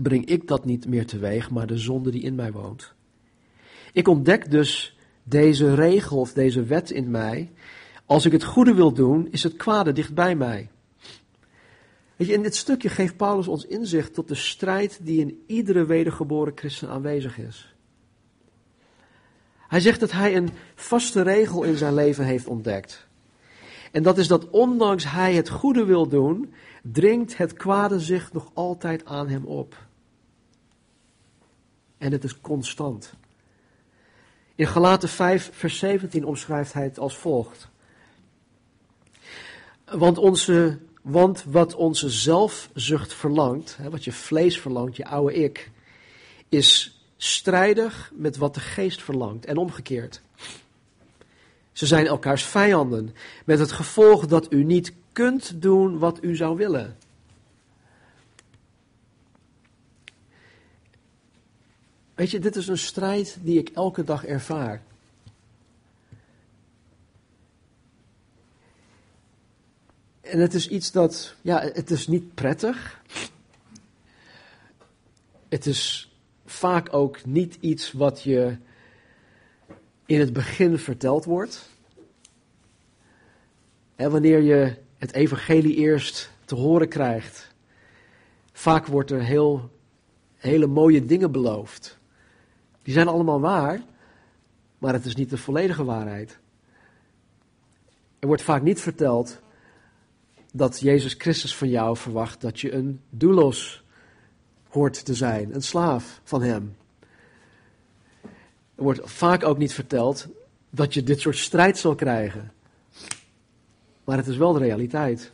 breng 0.00 0.26
ik 0.26 0.48
dat 0.48 0.64
niet 0.64 0.86
meer 0.86 1.06
teweeg, 1.06 1.50
maar 1.50 1.66
de 1.66 1.78
zonde 1.78 2.10
die 2.10 2.22
in 2.22 2.34
mij 2.34 2.52
woont. 2.52 2.92
Ik 3.92 4.08
ontdek 4.08 4.50
dus 4.50 4.96
deze 5.22 5.74
regel 5.74 6.18
of 6.18 6.32
deze 6.32 6.62
wet 6.62 6.90
in 6.90 7.10
mij. 7.10 7.50
Als 8.06 8.24
ik 8.26 8.32
het 8.32 8.44
goede 8.44 8.74
wil 8.74 8.92
doen, 8.92 9.28
is 9.30 9.42
het 9.42 9.56
kwade 9.56 9.92
dichtbij 9.92 10.34
mij. 10.34 10.70
Weet 12.16 12.28
je, 12.28 12.34
in 12.34 12.42
dit 12.42 12.56
stukje 12.56 12.88
geeft 12.88 13.16
Paulus 13.16 13.48
ons 13.48 13.64
inzicht 13.64 14.14
tot 14.14 14.28
de 14.28 14.34
strijd 14.34 14.98
die 15.02 15.20
in 15.20 15.42
iedere 15.46 15.84
wedergeboren 15.84 16.52
christen 16.56 16.88
aanwezig 16.88 17.38
is. 17.38 17.74
Hij 19.68 19.80
zegt 19.80 20.00
dat 20.00 20.12
hij 20.12 20.36
een 20.36 20.50
vaste 20.74 21.22
regel 21.22 21.62
in 21.62 21.76
zijn 21.76 21.94
leven 21.94 22.24
heeft 22.24 22.46
ontdekt. 22.46 23.06
En 23.92 24.02
dat 24.02 24.18
is 24.18 24.28
dat 24.28 24.50
ondanks 24.50 25.10
hij 25.10 25.34
het 25.34 25.48
goede 25.48 25.84
wil 25.84 26.08
doen, 26.08 26.54
dringt 26.82 27.36
het 27.36 27.52
kwade 27.52 28.00
zich 28.00 28.32
nog 28.32 28.50
altijd 28.54 29.04
aan 29.04 29.28
hem 29.28 29.44
op. 29.44 29.86
En 31.98 32.12
het 32.12 32.24
is 32.24 32.40
constant. 32.40 33.14
In 34.54 34.66
Galaten 34.66 35.08
5, 35.08 35.50
vers 35.52 35.78
17 35.78 36.24
omschrijft 36.24 36.72
hij 36.72 36.84
het 36.84 36.98
als 36.98 37.16
volgt. 37.16 37.68
Want, 39.92 40.18
onze, 40.18 40.78
want 41.02 41.44
wat 41.44 41.74
onze 41.74 42.10
zelfzucht 42.10 43.12
verlangt, 43.12 43.78
wat 43.90 44.04
je 44.04 44.12
vlees 44.12 44.60
verlangt, 44.60 44.96
je 44.96 45.06
oude 45.06 45.34
ik, 45.34 45.70
is 46.48 47.00
strijdig 47.16 48.12
met 48.14 48.36
wat 48.36 48.54
de 48.54 48.60
geest 48.60 49.02
verlangt 49.02 49.44
en 49.44 49.56
omgekeerd. 49.56 50.20
Ze 51.72 51.86
zijn 51.86 52.06
elkaars 52.06 52.44
vijanden, 52.44 53.14
met 53.44 53.58
het 53.58 53.72
gevolg 53.72 54.26
dat 54.26 54.52
u 54.52 54.64
niet 54.64 54.92
kunt 55.12 55.62
doen 55.62 55.98
wat 55.98 56.22
u 56.22 56.36
zou 56.36 56.56
willen. 56.56 56.96
Weet 62.14 62.30
je, 62.30 62.38
dit 62.38 62.56
is 62.56 62.68
een 62.68 62.78
strijd 62.78 63.38
die 63.40 63.58
ik 63.58 63.68
elke 63.68 64.04
dag 64.04 64.24
ervaar. 64.24 64.82
En 70.30 70.40
het 70.40 70.54
is 70.54 70.68
iets 70.68 70.92
dat, 70.92 71.34
ja, 71.42 71.60
het 71.60 71.90
is 71.90 72.06
niet 72.06 72.34
prettig. 72.34 73.02
Het 75.48 75.66
is 75.66 76.12
vaak 76.46 76.94
ook 76.94 77.24
niet 77.24 77.56
iets 77.60 77.92
wat 77.92 78.22
je 78.22 78.56
in 80.06 80.20
het 80.20 80.32
begin 80.32 80.78
verteld 80.78 81.24
wordt. 81.24 81.68
En 83.94 84.10
wanneer 84.10 84.40
je 84.40 84.76
het 84.98 85.12
evangelie 85.12 85.74
eerst 85.74 86.30
te 86.44 86.54
horen 86.54 86.88
krijgt, 86.88 87.54
vaak 88.52 88.86
wordt 88.86 89.10
er 89.10 89.22
heel, 89.22 89.70
hele 90.36 90.66
mooie 90.66 91.04
dingen 91.04 91.32
beloofd. 91.32 91.98
Die 92.82 92.94
zijn 92.94 93.08
allemaal 93.08 93.40
waar, 93.40 93.82
maar 94.78 94.92
het 94.92 95.04
is 95.04 95.14
niet 95.14 95.30
de 95.30 95.38
volledige 95.38 95.84
waarheid. 95.84 96.38
Er 98.18 98.26
wordt 98.26 98.42
vaak 98.42 98.62
niet 98.62 98.80
verteld 98.80 99.40
dat 100.52 100.80
Jezus 100.80 101.14
Christus 101.18 101.56
van 101.56 101.68
jou 101.68 101.96
verwacht 101.96 102.40
dat 102.40 102.60
je 102.60 102.72
een 102.72 103.00
doulos 103.10 103.84
hoort 104.68 105.04
te 105.04 105.14
zijn, 105.14 105.54
een 105.54 105.62
slaaf 105.62 106.20
van 106.24 106.42
Hem. 106.42 106.76
Er 108.74 108.82
wordt 108.82 109.00
vaak 109.04 109.44
ook 109.44 109.58
niet 109.58 109.72
verteld 109.72 110.28
dat 110.70 110.94
je 110.94 111.02
dit 111.02 111.20
soort 111.20 111.36
strijd 111.36 111.78
zal 111.78 111.94
krijgen. 111.94 112.52
Maar 114.04 114.16
het 114.16 114.26
is 114.26 114.36
wel 114.36 114.52
de 114.52 114.58
realiteit. 114.58 115.32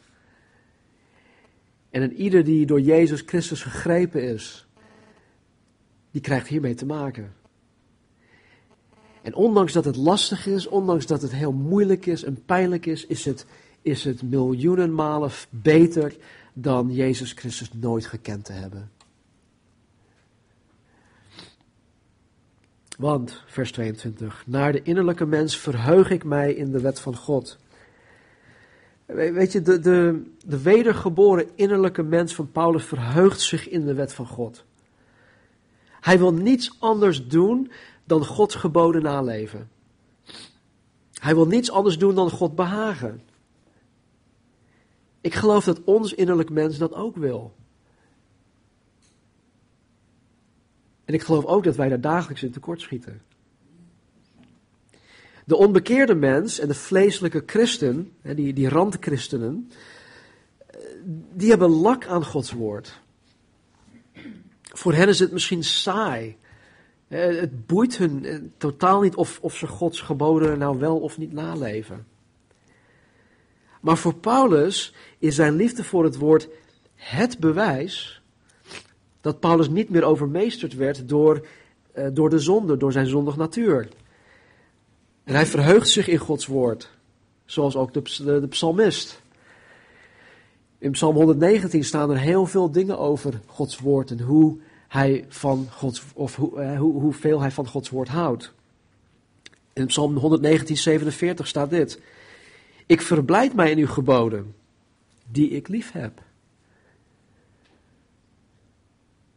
En 1.90 2.12
ieder 2.12 2.44
die 2.44 2.66
door 2.66 2.80
Jezus 2.80 3.22
Christus 3.26 3.62
gegrepen 3.62 4.22
is, 4.22 4.66
die 6.10 6.20
krijgt 6.20 6.48
hiermee 6.48 6.74
te 6.74 6.86
maken. 6.86 7.34
En 9.22 9.34
ondanks 9.34 9.72
dat 9.72 9.84
het 9.84 9.96
lastig 9.96 10.46
is, 10.46 10.66
ondanks 10.66 11.06
dat 11.06 11.22
het 11.22 11.32
heel 11.32 11.52
moeilijk 11.52 12.06
is 12.06 12.24
en 12.24 12.44
pijnlijk 12.44 12.86
is, 12.86 13.06
is 13.06 13.24
het, 13.24 13.46
is 13.82 14.04
het 14.04 14.22
miljoenen 14.22 14.94
malen 14.94 15.30
beter 15.50 16.16
dan 16.52 16.92
Jezus 16.92 17.32
Christus 17.32 17.72
nooit 17.72 18.06
gekend 18.06 18.44
te 18.44 18.52
hebben. 18.52 18.90
Want, 22.98 23.42
vers 23.46 23.72
22, 23.72 24.44
naar 24.46 24.72
de 24.72 24.82
innerlijke 24.82 25.26
mens 25.26 25.56
verheug 25.56 26.10
ik 26.10 26.24
mij 26.24 26.52
in 26.52 26.72
de 26.72 26.80
wet 26.80 27.00
van 27.00 27.16
God. 27.16 27.58
Weet 29.06 29.52
je, 29.52 29.62
de, 29.62 29.80
de, 29.80 30.22
de 30.46 30.62
wedergeboren 30.62 31.48
innerlijke 31.54 32.02
mens 32.02 32.34
van 32.34 32.50
Paulus 32.50 32.84
verheugt 32.84 33.40
zich 33.40 33.68
in 33.68 33.86
de 33.86 33.94
wet 33.94 34.14
van 34.14 34.26
God. 34.26 34.64
Hij 36.00 36.18
wil 36.18 36.32
niets 36.32 36.76
anders 36.78 37.26
doen 37.26 37.70
dan 38.04 38.24
Gods 38.24 38.54
geboden 38.54 39.02
naleven. 39.02 39.70
Hij 41.12 41.34
wil 41.34 41.46
niets 41.46 41.70
anders 41.70 41.98
doen 41.98 42.14
dan 42.14 42.30
God 42.30 42.54
behagen. 42.54 43.22
Ik 45.22 45.34
geloof 45.34 45.64
dat 45.64 45.84
ons 45.84 46.14
innerlijk 46.14 46.50
mens 46.50 46.78
dat 46.78 46.94
ook 46.94 47.16
wil. 47.16 47.54
En 51.04 51.14
ik 51.14 51.22
geloof 51.22 51.44
ook 51.44 51.64
dat 51.64 51.76
wij 51.76 51.88
daar 51.88 52.00
dagelijks 52.00 52.42
in 52.42 52.50
tekortschieten. 52.50 53.22
De 55.44 55.56
onbekeerde 55.56 56.14
mens 56.14 56.58
en 56.58 56.68
de 56.68 56.74
vleeselijke 56.74 57.42
christen, 57.46 58.12
die, 58.22 58.52
die 58.52 58.68
randchristenen, 58.68 59.70
die 61.34 61.50
hebben 61.50 61.70
lak 61.70 62.06
aan 62.06 62.24
Gods 62.24 62.52
woord. 62.52 63.00
Voor 64.62 64.94
hen 64.94 65.08
is 65.08 65.18
het 65.18 65.32
misschien 65.32 65.64
saai. 65.64 66.36
Het 67.08 67.66
boeit 67.66 67.96
hun 67.96 68.24
eh, 68.24 68.38
totaal 68.56 69.00
niet 69.00 69.14
of, 69.14 69.38
of 69.40 69.56
ze 69.56 69.66
Gods 69.66 70.00
geboden 70.00 70.58
nou 70.58 70.78
wel 70.78 71.00
of 71.00 71.18
niet 71.18 71.32
naleven. 71.32 72.06
Maar 73.82 73.96
voor 73.96 74.14
Paulus 74.14 74.94
is 75.18 75.34
zijn 75.34 75.56
liefde 75.56 75.84
voor 75.84 76.04
het 76.04 76.16
woord 76.16 76.48
het 76.94 77.38
bewijs 77.38 78.22
dat 79.20 79.40
Paulus 79.40 79.68
niet 79.68 79.88
meer 79.88 80.04
overmeesterd 80.04 80.74
werd 80.74 81.08
door, 81.08 81.46
uh, 81.98 82.06
door 82.12 82.30
de 82.30 82.38
zonde, 82.38 82.76
door 82.76 82.92
zijn 82.92 83.06
zondig 83.06 83.36
natuur. 83.36 83.88
En 85.24 85.34
hij 85.34 85.46
verheugt 85.46 85.88
zich 85.88 86.08
in 86.08 86.18
Gods 86.18 86.46
woord, 86.46 86.90
zoals 87.44 87.76
ook 87.76 87.92
de, 87.92 88.02
de, 88.40 88.46
psalmist. 88.48 89.22
In 90.78 90.90
Psalm 90.90 91.16
119 91.16 91.84
staan 91.84 92.10
er 92.10 92.18
heel 92.18 92.46
veel 92.46 92.70
dingen 92.70 92.98
over 92.98 93.40
Gods 93.46 93.78
woord 93.78 94.10
en 94.10 94.20
hoe 94.20 94.58
hij 94.88 95.24
van 95.28 95.66
Gods, 95.70 96.02
of 96.14 96.36
hoe, 96.36 96.62
uh, 96.62 96.78
hoe, 96.78 97.00
hoeveel 97.00 97.40
hij 97.40 97.50
van 97.50 97.68
Gods 97.68 97.90
woord 97.90 98.08
houdt. 98.08 98.52
In 99.72 99.86
Psalm 99.86 100.16
119, 100.16 100.76
47 100.76 101.46
staat 101.46 101.70
dit. 101.70 102.00
Ik 102.86 103.00
verblijd 103.00 103.54
mij 103.54 103.70
in 103.70 103.78
uw 103.78 103.86
geboden, 103.86 104.54
die 105.30 105.50
ik 105.50 105.68
lief 105.68 105.92
heb. 105.92 106.22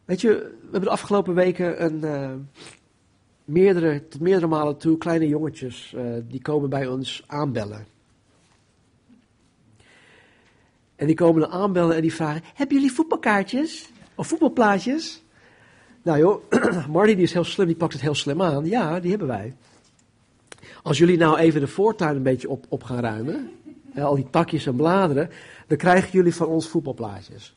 Weet 0.04 0.20
je, 0.20 0.28
we 0.28 0.62
hebben 0.62 0.80
de 0.80 0.90
afgelopen 0.90 1.34
weken 1.34 1.84
een, 1.84 2.04
uh, 2.04 2.32
meerdere, 3.44 4.08
tot 4.08 4.20
meerdere 4.20 4.46
malen 4.46 4.76
toe 4.76 4.98
kleine 4.98 5.28
jongetjes, 5.28 5.92
uh, 5.96 6.02
die 6.28 6.42
komen 6.42 6.70
bij 6.70 6.86
ons 6.86 7.24
aanbellen. 7.26 7.86
En 10.96 11.06
die 11.06 11.14
komen 11.14 11.40
dan 11.40 11.50
aanbellen 11.50 11.96
en 11.96 12.02
die 12.02 12.14
vragen, 12.14 12.42
hebben 12.54 12.76
jullie 12.76 12.92
voetbalkaartjes? 12.92 13.90
Of 14.14 14.26
voetbalplaatjes? 14.26 15.22
Nou 16.02 16.18
joh, 16.18 16.42
Marty 16.92 17.14
die 17.14 17.24
is 17.24 17.32
heel 17.32 17.44
slim, 17.44 17.66
die 17.66 17.76
pakt 17.76 17.92
het 17.92 18.02
heel 18.02 18.14
slim 18.14 18.42
aan. 18.42 18.66
Ja, 18.66 19.00
die 19.00 19.10
hebben 19.10 19.28
wij. 19.28 19.54
Als 20.86 20.98
jullie 20.98 21.16
nou 21.16 21.38
even 21.38 21.60
de 21.60 21.66
voortuin 21.66 22.16
een 22.16 22.22
beetje 22.22 22.48
op, 22.48 22.64
op 22.68 22.82
gaan 22.82 23.00
ruimen, 23.00 23.50
al 23.96 24.14
die 24.14 24.30
takjes 24.30 24.66
en 24.66 24.76
bladeren, 24.76 25.30
dan 25.66 25.76
krijgen 25.76 26.10
jullie 26.12 26.34
van 26.34 26.46
ons 26.46 26.68
voetbalplaatjes. 26.68 27.56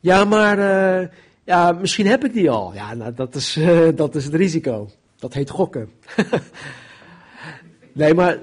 Ja, 0.00 0.24
maar 0.24 0.58
uh, 0.58 1.08
ja, 1.44 1.72
misschien 1.72 2.06
heb 2.06 2.24
ik 2.24 2.32
die 2.32 2.50
al. 2.50 2.74
Ja, 2.74 2.94
nou, 2.94 3.14
dat 3.14 3.34
is, 3.34 3.56
uh, 3.56 3.88
dat 3.94 4.14
is 4.14 4.24
het 4.24 4.34
risico. 4.34 4.90
Dat 5.16 5.34
heet 5.34 5.50
gokken. 5.50 5.90
nee, 7.92 8.14
maar, 8.14 8.38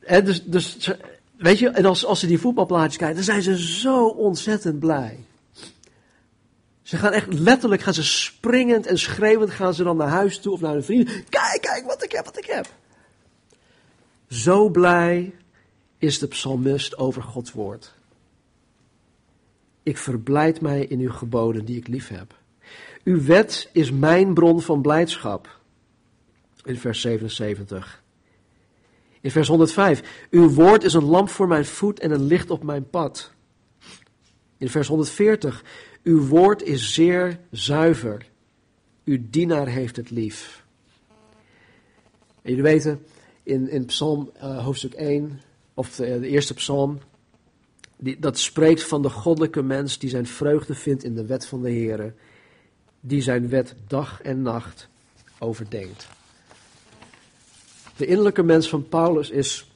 hè, 0.00 0.22
dus, 0.22 0.44
dus, 0.44 0.90
weet 1.36 1.58
je, 1.58 1.68
en 1.68 1.84
als, 1.84 2.04
als 2.04 2.20
ze 2.20 2.26
die 2.26 2.40
voetbalplaatjes 2.40 2.96
krijgen, 2.96 3.16
dan 3.16 3.24
zijn 3.24 3.42
ze 3.42 3.58
zo 3.58 4.06
ontzettend 4.06 4.78
blij. 4.78 5.18
Ze 6.82 6.96
gaan 6.96 7.12
echt 7.12 7.32
letterlijk, 7.32 7.82
gaan 7.82 7.94
ze 7.94 8.04
springend 8.04 8.86
en 8.86 8.98
schreeuwend 8.98 9.50
gaan 9.50 9.74
ze 9.74 9.84
dan 9.84 9.96
naar 9.96 10.08
huis 10.08 10.38
toe 10.38 10.52
of 10.52 10.60
naar 10.60 10.72
hun 10.72 10.84
vrienden. 10.84 11.24
Kijk, 11.28 11.58
kijk 11.60 11.84
wat 11.86 12.04
ik 12.04 12.12
heb, 12.12 12.24
wat 12.24 12.38
ik 12.38 12.46
heb. 12.46 12.66
Zo 14.28 14.68
blij 14.68 15.34
is 15.98 16.18
de 16.18 16.26
psalmist 16.26 16.98
over 16.98 17.22
Gods 17.22 17.52
woord. 17.52 17.94
Ik 19.82 19.96
verblijd 19.96 20.60
mij 20.60 20.84
in 20.84 21.00
uw 21.00 21.12
geboden 21.12 21.64
die 21.64 21.76
ik 21.76 21.88
lief 21.88 22.08
heb. 22.08 22.36
Uw 23.04 23.24
wet 23.24 23.70
is 23.72 23.90
mijn 23.90 24.34
bron 24.34 24.60
van 24.60 24.82
blijdschap. 24.82 25.58
In 26.64 26.78
vers 26.78 27.00
77. 27.00 28.02
In 29.20 29.30
vers 29.30 29.48
105. 29.48 30.26
Uw 30.30 30.48
woord 30.48 30.84
is 30.84 30.94
een 30.94 31.04
lamp 31.04 31.28
voor 31.28 31.48
mijn 31.48 31.64
voet 31.64 32.00
en 32.00 32.10
een 32.10 32.22
licht 32.22 32.50
op 32.50 32.62
mijn 32.62 32.90
pad. 32.90 33.32
In 34.56 34.68
vers 34.68 34.88
140. 34.88 35.64
Uw 36.02 36.26
woord 36.26 36.62
is 36.62 36.94
zeer 36.94 37.40
zuiver. 37.50 38.26
Uw 39.04 39.18
dienaar 39.30 39.66
heeft 39.66 39.96
het 39.96 40.10
lief. 40.10 40.64
En 42.42 42.54
jullie 42.54 42.62
weten, 42.62 43.04
in, 43.48 43.68
in 43.68 43.84
Psalm 43.84 44.30
uh, 44.36 44.64
hoofdstuk 44.64 44.92
1, 44.92 45.40
of 45.74 45.94
de, 45.94 46.20
de 46.20 46.28
eerste 46.28 46.54
psalm, 46.54 46.98
die, 47.96 48.18
dat 48.18 48.38
spreekt 48.38 48.82
van 48.82 49.02
de 49.02 49.10
goddelijke 49.10 49.62
mens 49.62 49.98
die 49.98 50.10
zijn 50.10 50.26
vreugde 50.26 50.74
vindt 50.74 51.04
in 51.04 51.14
de 51.14 51.26
wet 51.26 51.46
van 51.46 51.62
de 51.62 51.70
Heer, 51.70 52.14
die 53.00 53.22
zijn 53.22 53.48
wet 53.48 53.74
dag 53.86 54.22
en 54.22 54.42
nacht 54.42 54.88
overdenkt. 55.38 56.08
De 57.96 58.06
innerlijke 58.06 58.42
mens 58.42 58.68
van 58.68 58.88
Paulus 58.88 59.30
is 59.30 59.70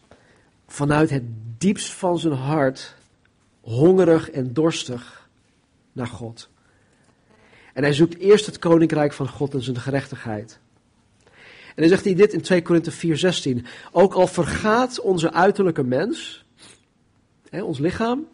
vanuit 0.66 1.10
het 1.10 1.22
diepst 1.58 1.92
van 1.92 2.18
zijn 2.18 2.34
hart 2.34 2.94
hongerig 3.60 4.30
en 4.30 4.52
dorstig 4.52 5.28
naar 5.92 6.06
God. 6.06 6.48
En 7.72 7.82
hij 7.82 7.92
zoekt 7.92 8.18
eerst 8.18 8.46
het 8.46 8.58
koninkrijk 8.58 9.12
van 9.12 9.28
God 9.28 9.54
en 9.54 9.62
zijn 9.62 9.80
gerechtigheid. 9.80 10.58
En 11.74 11.82
dan 11.82 11.88
zegt 11.88 12.04
hij 12.04 12.14
dit 12.14 12.32
in 12.32 12.40
2 12.40 12.62
Korinthe 12.62 12.92
4:16. 13.62 13.66
Ook 13.92 14.14
al 14.14 14.26
vergaat 14.26 15.00
onze 15.00 15.32
uiterlijke 15.32 15.82
mens, 15.82 16.44
hè, 17.48 17.62
ons 17.62 17.78
lichaam, 17.78 18.26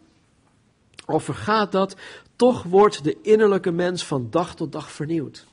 al 1.05 1.19
vergaat 1.19 1.71
dat, 1.71 1.95
toch 2.35 2.63
wordt 2.63 3.03
de 3.03 3.17
innerlijke 3.21 3.71
mens 3.71 4.05
van 4.05 4.27
dag 4.29 4.55
tot 4.55 4.71
dag 4.71 4.91
vernieuwd. 4.91 5.47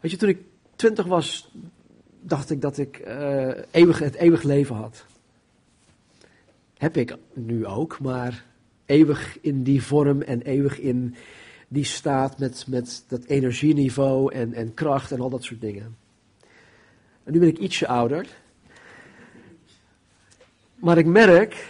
Weet 0.00 0.10
je, 0.10 0.16
toen 0.16 0.28
ik 0.28 0.42
twintig 0.76 1.06
was, 1.06 1.50
dacht 2.20 2.50
ik 2.50 2.60
dat 2.60 2.78
ik 2.78 3.02
uh, 3.06 3.50
eeuwig, 3.70 3.98
het 3.98 4.14
eeuwig 4.14 4.42
leven 4.42 4.76
had. 4.76 5.04
Heb 6.76 6.96
ik 6.96 7.16
nu 7.32 7.66
ook, 7.66 8.00
maar 8.00 8.44
eeuwig 8.86 9.38
in 9.40 9.62
die 9.62 9.82
vorm 9.82 10.22
en 10.22 10.42
eeuwig 10.42 10.78
in 10.78 11.14
die 11.68 11.84
staat 11.84 12.38
met, 12.38 12.64
met 12.68 13.04
dat 13.08 13.24
energieniveau 13.24 14.32
en, 14.32 14.52
en 14.52 14.74
kracht 14.74 15.12
en 15.12 15.20
al 15.20 15.30
dat 15.30 15.44
soort 15.44 15.60
dingen. 15.60 15.96
En 17.24 17.32
nu 17.32 17.38
ben 17.38 17.48
ik 17.48 17.58
ietsje 17.58 17.86
ouder. 17.86 18.26
Maar 20.74 20.98
ik 20.98 21.06
merk 21.06 21.68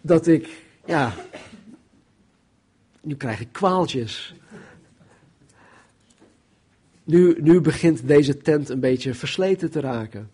dat 0.00 0.26
ik, 0.26 0.48
ja, 0.84 1.14
nu 3.00 3.14
krijg 3.14 3.40
ik 3.40 3.52
kwaaltjes. 3.52 4.34
Nu, 7.04 7.36
nu 7.40 7.60
begint 7.60 8.08
deze 8.08 8.38
tent 8.38 8.68
een 8.68 8.80
beetje 8.80 9.14
versleten 9.14 9.70
te 9.70 9.80
raken. 9.80 10.30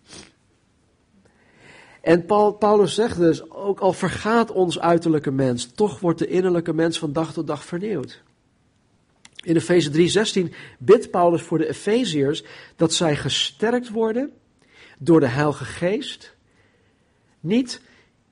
En 2.01 2.25
Paul, 2.25 2.51
Paulus 2.51 2.93
zegt 2.93 3.17
dus, 3.17 3.49
ook 3.51 3.79
al 3.79 3.93
vergaat 3.93 4.51
ons 4.51 4.79
uiterlijke 4.79 5.31
mens, 5.31 5.65
toch 5.65 5.99
wordt 5.99 6.19
de 6.19 6.27
innerlijke 6.27 6.73
mens 6.73 6.99
van 6.99 7.13
dag 7.13 7.33
tot 7.33 7.47
dag 7.47 7.65
vernieuwd. 7.65 8.23
In 9.41 9.55
Efeze 9.55 9.89
3:16 10.49 10.53
bidt 10.79 11.11
Paulus 11.11 11.41
voor 11.41 11.57
de 11.57 11.67
Efeziërs 11.67 12.43
dat 12.75 12.93
zij 12.93 13.15
gesterkt 13.15 13.89
worden 13.89 14.31
door 14.99 15.19
de 15.19 15.27
Heilige 15.27 15.65
Geest. 15.65 16.35
Niet 17.39 17.81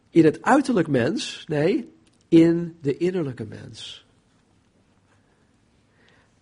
in 0.09 0.25
het 0.25 0.41
uiterlijk 0.41 0.87
mens, 0.87 1.43
nee, 1.47 1.89
in 2.27 2.77
de 2.81 2.97
innerlijke 2.97 3.45
mens. 3.45 4.05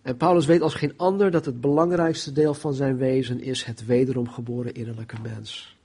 En 0.02 0.16
Paulus 0.16 0.46
weet 0.46 0.60
als 0.60 0.74
geen 0.74 0.92
ander 0.96 1.30
dat 1.30 1.44
het 1.44 1.60
belangrijkste 1.60 2.32
deel 2.32 2.54
van 2.54 2.74
zijn 2.74 2.96
wezen 2.96 3.40
is 3.40 3.64
het 3.64 3.86
wederom 3.86 4.28
geboren 4.28 4.74
innerlijke 4.74 5.16
mens. 5.22 5.76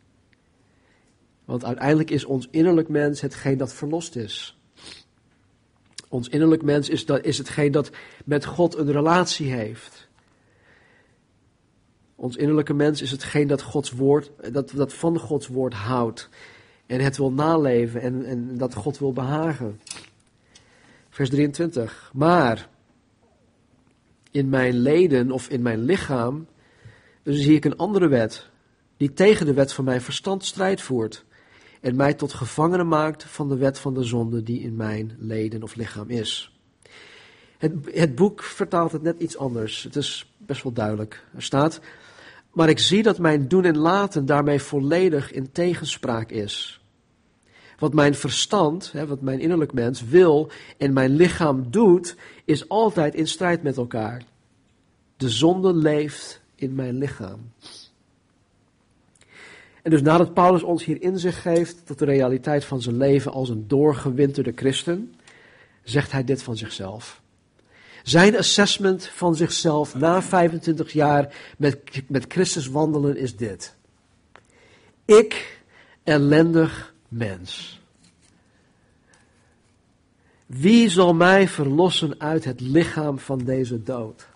Want 1.45 1.65
uiteindelijk 1.65 2.09
is 2.09 2.25
ons 2.25 2.47
innerlijk 2.51 2.89
mens 2.89 3.21
hetgeen 3.21 3.57
dat 3.57 3.73
verlost 3.73 4.15
is. 4.15 4.57
Ons 6.13 6.29
innerlijk 6.29 6.63
mens 6.63 6.89
is, 6.89 7.05
dat, 7.05 7.25
is 7.25 7.37
hetgeen 7.37 7.71
dat 7.71 7.91
met 8.25 8.45
God 8.45 8.75
een 8.75 8.91
relatie 8.91 9.51
heeft. 9.51 10.07
Ons 12.15 12.35
innerlijke 12.35 12.73
mens 12.73 13.01
is 13.01 13.11
hetgeen 13.11 13.47
dat, 13.47 13.61
Gods 13.61 13.91
woord, 13.91 14.31
dat, 14.51 14.71
dat 14.75 14.93
van 14.93 15.19
Gods 15.19 15.47
woord 15.47 15.73
houdt. 15.73 16.29
En 16.85 16.99
het 16.99 17.17
wil 17.17 17.31
naleven 17.31 18.01
en, 18.01 18.25
en 18.25 18.57
dat 18.57 18.73
God 18.73 18.99
wil 18.99 19.13
behagen. 19.13 19.81
Vers 21.09 21.29
23. 21.29 22.11
Maar 22.13 22.69
in 24.31 24.49
mijn 24.49 24.73
leden 24.73 25.31
of 25.31 25.49
in 25.49 25.61
mijn 25.61 25.79
lichaam 25.79 26.47
zie 27.23 27.55
ik 27.55 27.65
een 27.65 27.77
andere 27.77 28.07
wet, 28.07 28.49
die 28.97 29.13
tegen 29.13 29.45
de 29.45 29.53
wet 29.53 29.73
van 29.73 29.83
mijn 29.85 30.01
verstand 30.01 30.45
strijd 30.45 30.81
voert 30.81 31.25
en 31.83 31.95
mij 31.95 32.13
tot 32.13 32.33
gevangene 32.33 32.83
maakt 32.83 33.23
van 33.23 33.49
de 33.49 33.57
wet 33.57 33.79
van 33.79 33.93
de 33.93 34.03
zonde 34.03 34.43
die 34.43 34.61
in 34.61 34.75
mijn 34.75 35.15
leden 35.19 35.63
of 35.63 35.75
lichaam 35.75 36.09
is. 36.09 36.57
Het, 37.57 37.73
het 37.91 38.15
boek 38.15 38.43
vertaalt 38.43 38.91
het 38.91 39.01
net 39.01 39.19
iets 39.19 39.37
anders. 39.37 39.83
Het 39.83 39.95
is 39.95 40.33
best 40.37 40.63
wel 40.63 40.71
duidelijk. 40.71 41.25
Er 41.35 41.43
staat, 41.43 41.79
maar 42.51 42.69
ik 42.69 42.79
zie 42.79 43.03
dat 43.03 43.19
mijn 43.19 43.47
doen 43.47 43.65
en 43.65 43.77
laten 43.77 44.25
daarmee 44.25 44.59
volledig 44.59 45.31
in 45.31 45.51
tegenspraak 45.51 46.29
is. 46.29 46.81
Wat 47.77 47.93
mijn 47.93 48.15
verstand, 48.15 48.91
hè, 48.91 49.07
wat 49.07 49.21
mijn 49.21 49.39
innerlijk 49.39 49.73
mens 49.73 50.03
wil 50.03 50.51
en 50.77 50.93
mijn 50.93 51.11
lichaam 51.11 51.71
doet, 51.71 52.15
is 52.45 52.69
altijd 52.69 53.15
in 53.15 53.27
strijd 53.27 53.63
met 53.63 53.77
elkaar. 53.77 54.23
De 55.17 55.29
zonde 55.29 55.73
leeft 55.73 56.41
in 56.55 56.75
mijn 56.75 56.97
lichaam. 56.97 57.51
En 59.83 59.91
dus 59.91 60.01
nadat 60.01 60.33
Paulus 60.33 60.63
ons 60.63 60.85
hier 60.85 61.01
inzicht 61.01 61.39
geeft 61.39 61.85
tot 61.85 61.99
de 61.99 62.05
realiteit 62.05 62.65
van 62.65 62.81
zijn 62.81 62.97
leven 62.97 63.31
als 63.31 63.49
een 63.49 63.67
doorgewinterde 63.67 64.51
christen, 64.55 65.15
zegt 65.83 66.11
hij 66.11 66.23
dit 66.23 66.43
van 66.43 66.57
zichzelf. 66.57 67.21
Zijn 68.03 68.37
assessment 68.37 69.07
van 69.07 69.35
zichzelf 69.35 69.95
na 69.95 70.21
25 70.21 70.93
jaar 70.93 71.35
met, 71.57 71.79
met 72.07 72.25
Christus 72.27 72.67
wandelen 72.67 73.17
is 73.17 73.35
dit. 73.35 73.75
Ik, 75.05 75.61
ellendig 76.03 76.93
mens. 77.07 77.81
Wie 80.45 80.89
zal 80.89 81.13
mij 81.13 81.47
verlossen 81.47 82.19
uit 82.19 82.45
het 82.45 82.59
lichaam 82.59 83.19
van 83.19 83.37
deze 83.37 83.83
dood? 83.83 84.27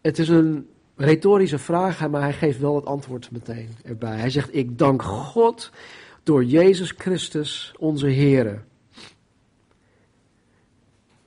Het 0.00 0.18
is 0.18 0.28
een 0.28 0.71
retorische 1.04 1.58
vraag, 1.58 2.08
maar 2.08 2.22
hij 2.22 2.32
geeft 2.32 2.58
wel 2.58 2.74
het 2.74 2.84
antwoord 2.84 3.30
meteen 3.30 3.68
erbij. 3.84 4.18
Hij 4.18 4.30
zegt, 4.30 4.54
ik 4.54 4.78
dank 4.78 5.02
God 5.02 5.70
door 6.22 6.44
Jezus 6.44 6.94
Christus, 6.96 7.74
onze 7.78 8.10
Here. 8.10 8.60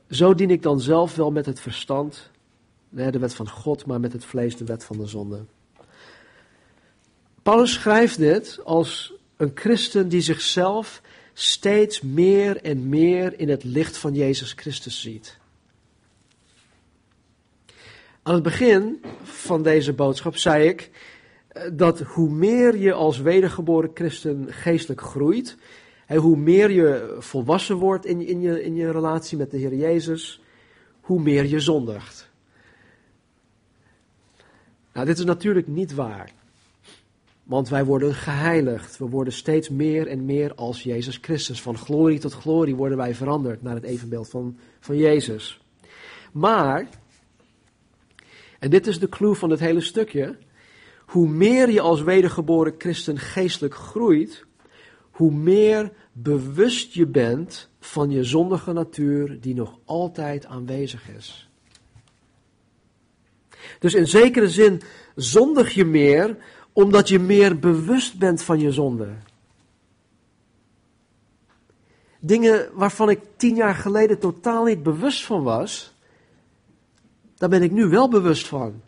Zo 0.10 0.34
dien 0.34 0.50
ik 0.50 0.62
dan 0.62 0.80
zelf 0.80 1.16
wel 1.16 1.32
met 1.32 1.46
het 1.46 1.60
verstand, 1.60 2.32
de 2.90 3.20
wet 3.20 3.36
van 3.36 3.50
God, 3.50 3.86
maar 3.86 4.00
met 4.00 4.14
het 4.14 4.26
vlees 4.26 4.58
de 4.58 4.66
wet 4.66 4.84
van 4.84 4.98
de 4.98 5.06
zonde. 5.06 5.46
Paulus 7.44 7.74
schrijft 7.74 8.18
dit 8.18 8.60
als 8.64 9.14
een 9.38 9.52
christen 9.54 10.10
die 10.10 10.22
zichzelf 10.22 11.02
steeds 11.34 12.02
meer 12.02 12.62
en 12.62 12.90
meer 12.90 13.40
in 13.40 13.50
het 13.50 13.64
licht 13.64 13.98
van 13.98 14.14
Jezus 14.14 14.54
Christus 14.54 15.02
ziet. 15.02 15.38
Aan 18.26 18.34
het 18.34 18.44
begin 18.44 19.02
van 19.24 19.64
deze 19.64 19.94
boodschap 19.94 20.38
zei 20.38 20.68
ik 20.68 20.92
eh, 21.48 21.64
dat 21.74 22.00
hoe 22.00 22.30
meer 22.30 22.78
je 22.78 22.94
als 22.94 23.20
wedergeboren 23.20 23.92
christen 23.94 24.48
geestelijk 24.50 25.02
groeit, 25.02 25.58
en 26.06 26.18
hoe 26.18 26.38
meer 26.38 26.72
je 26.72 27.16
volwassen 27.20 27.76
wordt 27.76 28.06
in, 28.06 28.28
in, 28.28 28.42
je, 28.42 28.64
in 28.64 28.76
je 28.76 28.92
relatie 28.92 29.38
met 29.38 29.52
de 29.52 29.58
Heer 29.58 29.76
Jezus, 29.76 30.42
hoe 31.02 31.22
meer 31.22 31.46
je 31.46 31.60
zondigt. 31.60 32.30
Nou, 34.94 35.06
dit 35.06 35.18
is 35.18 35.26
natuurlijk 35.26 35.68
niet 35.68 35.94
waar. 35.94 36.32
Want 37.44 37.70
wij 37.70 37.86
worden 37.86 38.14
geheiligd. 38.14 38.98
We 38.98 39.06
worden 39.06 39.34
steeds 39.34 39.70
meer 39.70 40.08
en 40.08 40.26
meer 40.26 40.56
als 40.56 40.84
Jezus 40.84 41.18
Christus. 41.22 41.62
Van 41.62 41.78
glorie 41.78 42.20
tot 42.20 42.34
glorie 42.34 42.76
worden 42.76 42.98
wij 42.98 43.16
veranderd 43.16 43.62
naar 43.62 43.76
het 43.76 43.84
evenbeeld 43.84 44.30
van, 44.30 44.58
van 44.80 44.98
Jezus. 44.98 45.62
Maar 46.32 46.88
en 48.60 48.70
dit 48.70 48.88
is 48.88 49.00
de 49.00 49.10
clue 49.10 49.36
van 49.36 49.50
het 49.50 49.60
hele 49.60 49.82
stukje. 49.82 50.38
Hoe 51.06 51.28
meer 51.28 51.70
je 51.70 51.82
als 51.82 52.02
wedergeboren 52.02 52.76
christen 52.78 53.20
geestelijk 53.20 53.76
groeit, 53.76 54.46
hoe 55.12 55.32
meer 55.32 55.92
bewust 56.12 56.94
je 56.94 57.06
bent 57.06 57.70
van 57.80 58.10
je 58.10 58.24
zondige 58.24 58.74
natuur 58.74 59.38
die 59.42 59.56
nog 59.56 59.80
altijd 59.86 60.46
aanwezig 60.46 61.10
is. 61.18 61.50
Dus 63.80 63.94
in 63.94 64.08
zekere 64.08 64.50
zin 64.50 64.82
zondig 65.16 65.74
je 65.74 65.86
meer 65.86 66.38
omdat 66.74 67.10
je 67.10 67.20
meer 67.20 67.60
bewust 67.60 68.18
bent 68.18 68.42
van 68.42 68.60
je 68.60 68.72
zonde. 68.72 69.10
Dingen 72.20 72.70
waarvan 72.74 73.10
ik 73.10 73.20
tien 73.36 73.56
jaar 73.56 73.76
geleden 73.76 74.20
totaal 74.20 74.64
niet 74.64 74.84
bewust 74.84 75.26
van 75.26 75.44
was, 75.44 75.95
daar 77.36 77.50
ben 77.50 77.64
ik 77.64 77.72
nu 77.72 77.88
wel 77.88 78.10
bewust 78.10 78.48
van. 78.48 78.82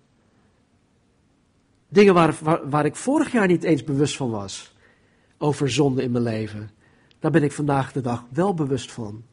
Dingen 1.90 2.14
waar, 2.14 2.36
waar, 2.70 2.86
ik 2.86 2.96
vorig 2.96 3.32
jaar 3.32 3.48
niet 3.48 3.64
eens 3.64 3.84
bewust 3.84 4.18
van 4.18 4.30
was. 4.30 4.76
Over 5.38 5.72
zonde 5.72 6.04
in 6.04 6.12
mijn 6.12 6.24
leven. 6.24 6.70
Daar 7.20 7.32
ben 7.32 7.44
ik 7.44 7.52
vandaag 7.52 7.92
de 7.92 8.02
dag 8.02 8.26
wel 8.30 8.54
bewust 8.54 8.92
van. 8.92 9.24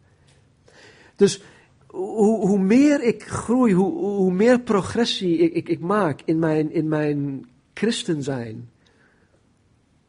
Dus 1.16 1.42
hoe, 1.86 2.46
hoe 2.46 2.58
meer 2.58 3.02
ik 3.02 3.22
groei, 3.22 3.74
hoe, 3.74 3.92
hoe 3.98 4.32
meer 4.32 4.60
progressie 4.60 5.38
ik, 5.38 5.52
ik, 5.52 5.68
ik 5.68 5.80
maak 5.80 6.22
in 6.24 6.38
mijn, 6.38 6.72
in 6.72 6.88
mijn 6.88 7.48
christen 7.74 8.22
zijn, 8.22 8.70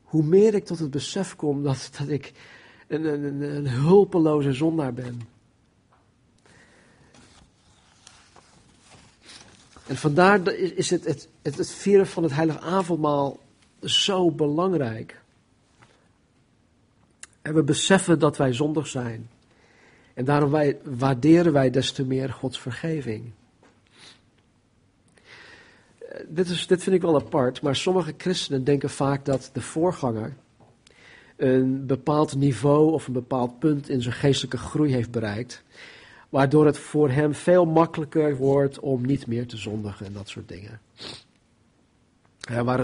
hoe 0.04 0.24
meer 0.24 0.54
ik 0.54 0.66
tot 0.66 0.80
het 0.80 0.92
besef 0.92 1.36
kom 1.36 1.64
dat, 1.64 1.90
dat 2.00 2.10
ik 2.10 2.34
een, 2.88 3.06
een, 3.06 3.42
een 3.42 3.68
hulpeloze 3.68 4.54
zondaar 4.54 4.94
ben. 4.94 5.35
En 9.88 9.96
vandaar 9.96 10.54
is 10.54 10.90
het, 10.90 11.06
het 11.06 11.28
het, 11.46 11.58
het 11.58 11.72
vieren 11.72 12.08
van 12.08 12.24
het 12.24 12.34
heilige 12.34 12.60
avondmaal 12.60 13.40
zo 13.82 14.32
belangrijk. 14.32 15.22
En 17.42 17.54
we 17.54 17.64
beseffen 17.64 18.20
dat 18.20 18.38
wij 18.38 18.54
zondig 18.54 18.88
zijn. 18.88 19.30
En 20.14 20.26
daarom 20.26 20.76
waarderen 20.84 21.54
wij 21.54 21.70
des 21.70 21.92
te 21.92 22.06
meer 22.06 22.30
Gods 22.30 22.60
vergeving. 22.60 23.32
Eh, 26.00 26.20
dit, 26.28 26.50
is, 26.50 26.68
dit 26.68 26.84
vind 26.84 26.96
ik 26.96 27.02
wel 27.02 27.16
apart, 27.16 27.62
maar 27.62 27.76
sommige 27.76 28.14
christenen 28.18 28.64
denken 28.64 28.90
vaak 28.90 29.26
dat 29.26 29.50
de 29.54 29.62
voorganger 29.62 30.36
een 31.36 31.86
bepaald 31.86 32.36
niveau 32.36 32.92
of 32.92 33.08
een 33.08 33.14
bepaald 33.14 33.60
punt 33.60 33.90
in 33.90 34.02
zijn 34.02 34.16
geestelijke 34.16 34.58
groei 34.58 34.94
heeft 34.94 35.12
bereikt, 35.12 35.64
waardoor 36.36 36.66
het 36.66 36.78
voor 36.78 37.10
hem 37.10 37.34
veel 37.34 37.66
makkelijker 37.66 38.36
wordt 38.36 38.80
om 38.80 39.06
niet 39.06 39.28
meer 39.28 39.48
te 39.48 39.58
zondigen 39.58 40.06
en 40.06 40.14
dat 40.14 40.30
soort 40.30 40.48
dingen. 40.48 40.80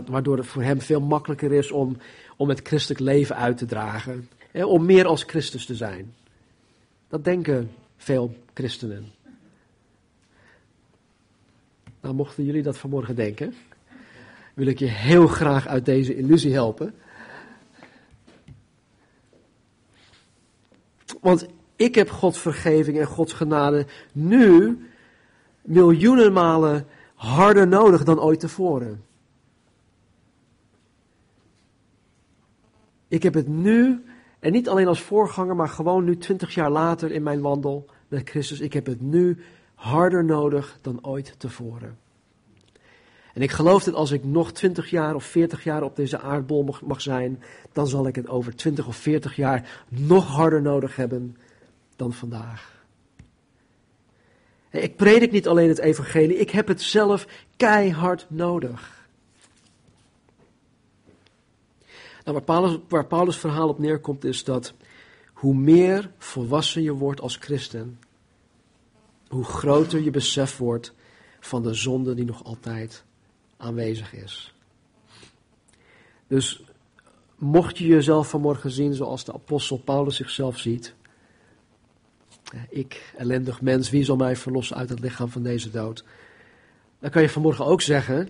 waardoor 0.09 0.37
het 0.37 0.45
voor 0.45 0.63
hem 0.63 0.81
veel 0.81 1.01
makkelijker 1.01 1.51
is 1.51 1.71
om, 1.71 1.97
om 2.37 2.49
het 2.49 2.59
christelijk 2.63 2.99
leven 2.99 3.35
uit 3.35 3.57
te 3.57 3.65
dragen, 3.65 4.29
om 4.53 4.85
meer 4.85 5.05
als 5.05 5.23
Christus 5.23 5.65
te 5.65 5.75
zijn. 5.75 6.13
Dat 7.07 7.23
denken 7.23 7.71
veel 7.97 8.35
christenen. 8.53 9.11
Nou, 12.01 12.15
mochten 12.15 12.45
jullie 12.45 12.63
dat 12.63 12.77
vanmorgen 12.77 13.15
denken, 13.15 13.53
wil 14.53 14.67
ik 14.67 14.79
je 14.79 14.89
heel 14.89 15.27
graag 15.27 15.67
uit 15.67 15.85
deze 15.85 16.15
illusie 16.15 16.53
helpen. 16.53 16.93
Want 21.21 21.47
ik 21.83 21.95
heb 21.95 22.09
Gods 22.09 22.39
vergeving 22.39 22.99
en 22.99 23.05
Gods 23.05 23.33
genade 23.33 23.85
nu 24.11 24.79
miljoenen 25.61 26.33
malen 26.33 26.87
harder 27.15 27.67
nodig 27.67 28.03
dan 28.03 28.19
ooit 28.19 28.39
tevoren. 28.39 29.03
Ik 33.07 33.23
heb 33.23 33.33
het 33.33 33.47
nu, 33.47 34.03
en 34.39 34.51
niet 34.51 34.69
alleen 34.69 34.87
als 34.87 35.01
voorganger, 35.01 35.55
maar 35.55 35.69
gewoon 35.69 36.03
nu 36.03 36.17
twintig 36.17 36.53
jaar 36.53 36.71
later 36.71 37.11
in 37.11 37.23
mijn 37.23 37.41
wandel 37.41 37.85
met 38.07 38.29
Christus, 38.29 38.59
ik 38.59 38.73
heb 38.73 38.85
het 38.85 39.01
nu 39.01 39.37
harder 39.75 40.25
nodig 40.25 40.77
dan 40.81 41.05
ooit 41.05 41.35
tevoren. 41.37 41.97
En 43.33 43.41
ik 43.41 43.51
geloof 43.51 43.83
dat 43.83 43.93
als 43.93 44.11
ik 44.11 44.23
nog 44.23 44.51
20 44.51 44.89
jaar 44.89 45.15
of 45.15 45.23
40 45.23 45.63
jaar 45.63 45.83
op 45.83 45.95
deze 45.95 46.19
aardbol 46.19 46.63
mag, 46.63 46.81
mag 46.81 47.01
zijn, 47.01 47.43
dan 47.71 47.87
zal 47.87 48.07
ik 48.07 48.15
het 48.15 48.27
over 48.27 48.55
20 48.55 48.87
of 48.87 48.95
40 48.95 49.35
jaar 49.35 49.83
nog 49.87 50.27
harder 50.27 50.61
nodig 50.61 50.95
hebben 50.95 51.35
dan 52.01 52.13
vandaag. 52.13 52.85
Ik 54.69 54.95
predik 54.95 55.31
niet 55.31 55.47
alleen 55.47 55.69
het 55.69 55.79
evangelie, 55.79 56.37
ik 56.37 56.49
heb 56.49 56.67
het 56.67 56.81
zelf 56.81 57.27
keihard 57.57 58.25
nodig. 58.29 59.07
Nou, 62.23 62.37
waar, 62.37 62.41
Paulus, 62.41 62.79
waar 62.87 63.05
Paulus' 63.05 63.37
verhaal 63.37 63.69
op 63.69 63.79
neerkomt 63.79 64.23
is 64.23 64.43
dat 64.43 64.73
hoe 65.33 65.53
meer 65.53 66.11
volwassen 66.17 66.81
je 66.81 66.93
wordt 66.93 67.21
als 67.21 67.35
christen, 67.35 67.99
hoe 69.27 69.43
groter 69.43 70.01
je 70.01 70.11
besef 70.11 70.57
wordt 70.57 70.93
van 71.39 71.63
de 71.63 71.73
zonde 71.73 72.13
die 72.13 72.25
nog 72.25 72.43
altijd 72.43 73.03
aanwezig 73.57 74.13
is. 74.13 74.53
Dus 76.27 76.63
mocht 77.35 77.77
je 77.77 77.85
jezelf 77.85 78.29
vanmorgen 78.29 78.71
zien 78.71 78.93
zoals 78.93 79.23
de 79.25 79.33
apostel 79.33 79.77
Paulus 79.77 80.15
zichzelf 80.15 80.57
ziet. 80.57 80.95
Ik, 82.69 83.13
ellendig 83.17 83.61
mens, 83.61 83.89
wie 83.89 84.03
zal 84.03 84.15
mij 84.15 84.35
verlossen 84.35 84.77
uit 84.77 84.89
het 84.89 84.99
lichaam 84.99 85.29
van 85.29 85.43
deze 85.43 85.69
dood? 85.69 86.03
Dan 86.99 87.09
kan 87.09 87.21
je 87.21 87.29
vanmorgen 87.29 87.65
ook 87.65 87.81
zeggen, 87.81 88.29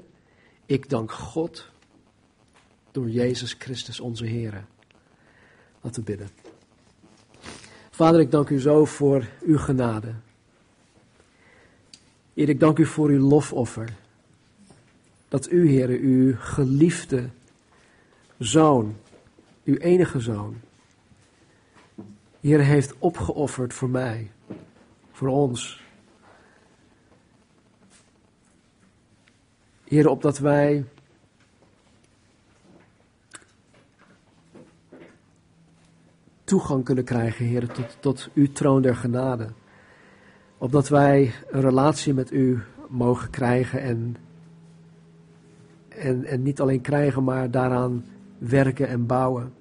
ik 0.66 0.90
dank 0.90 1.12
God 1.12 1.70
door 2.92 3.10
Jezus 3.10 3.56
Christus 3.60 4.00
onze 4.00 4.26
Heer. 4.26 4.66
Laten 5.82 6.04
we 6.04 6.10
bidden. 6.10 6.30
Vader, 7.90 8.20
ik 8.20 8.32
dank 8.32 8.50
u 8.50 8.60
zo 8.60 8.86
voor 8.86 9.26
uw 9.42 9.58
genade. 9.58 10.14
Heer, 12.34 12.50
ik 12.50 12.60
dank 12.60 12.78
u 12.78 12.86
voor 12.86 13.10
uw 13.10 13.28
lofoffer 13.28 13.94
dat 15.28 15.52
u, 15.52 15.70
Heer, 15.70 15.90
uw 15.90 16.36
geliefde 16.38 17.30
zoon, 18.38 18.96
uw 19.64 19.76
enige 19.76 20.20
zoon, 20.20 20.56
Heer, 22.42 22.60
heeft 22.60 22.96
opgeofferd 23.00 23.74
voor 23.74 23.90
mij, 23.90 24.32
voor 25.12 25.28
ons. 25.28 25.84
Heer, 29.84 30.10
opdat 30.10 30.38
wij 30.38 30.86
toegang 36.44 36.84
kunnen 36.84 37.04
krijgen, 37.04 37.46
Heer, 37.46 37.68
tot, 37.68 37.98
tot 38.00 38.30
uw 38.34 38.52
troon 38.52 38.82
der 38.82 38.96
genade. 38.96 39.48
Opdat 40.58 40.88
wij 40.88 41.34
een 41.50 41.62
relatie 41.62 42.14
met 42.14 42.32
u 42.32 42.62
mogen 42.90 43.30
krijgen 43.30 43.82
en 43.82 44.18
en, 46.02 46.26
en 46.26 46.44
niet 46.44 46.60
alleen 46.60 46.82
krijgen, 46.82 47.24
maar 47.24 47.52
daaraan 47.52 48.06
werken 48.38 48.88
en 48.88 49.06
bouwen. 49.06 49.54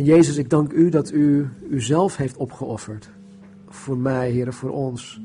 En 0.00 0.06
Jezus, 0.06 0.36
ik 0.36 0.50
dank 0.50 0.72
u 0.72 0.88
dat 0.88 1.12
u 1.12 1.48
uzelf 1.70 2.16
heeft 2.16 2.36
opgeofferd. 2.36 3.10
Voor 3.68 3.98
mij, 3.98 4.30
Heer, 4.30 4.52
voor 4.52 4.70
ons. 4.70 5.20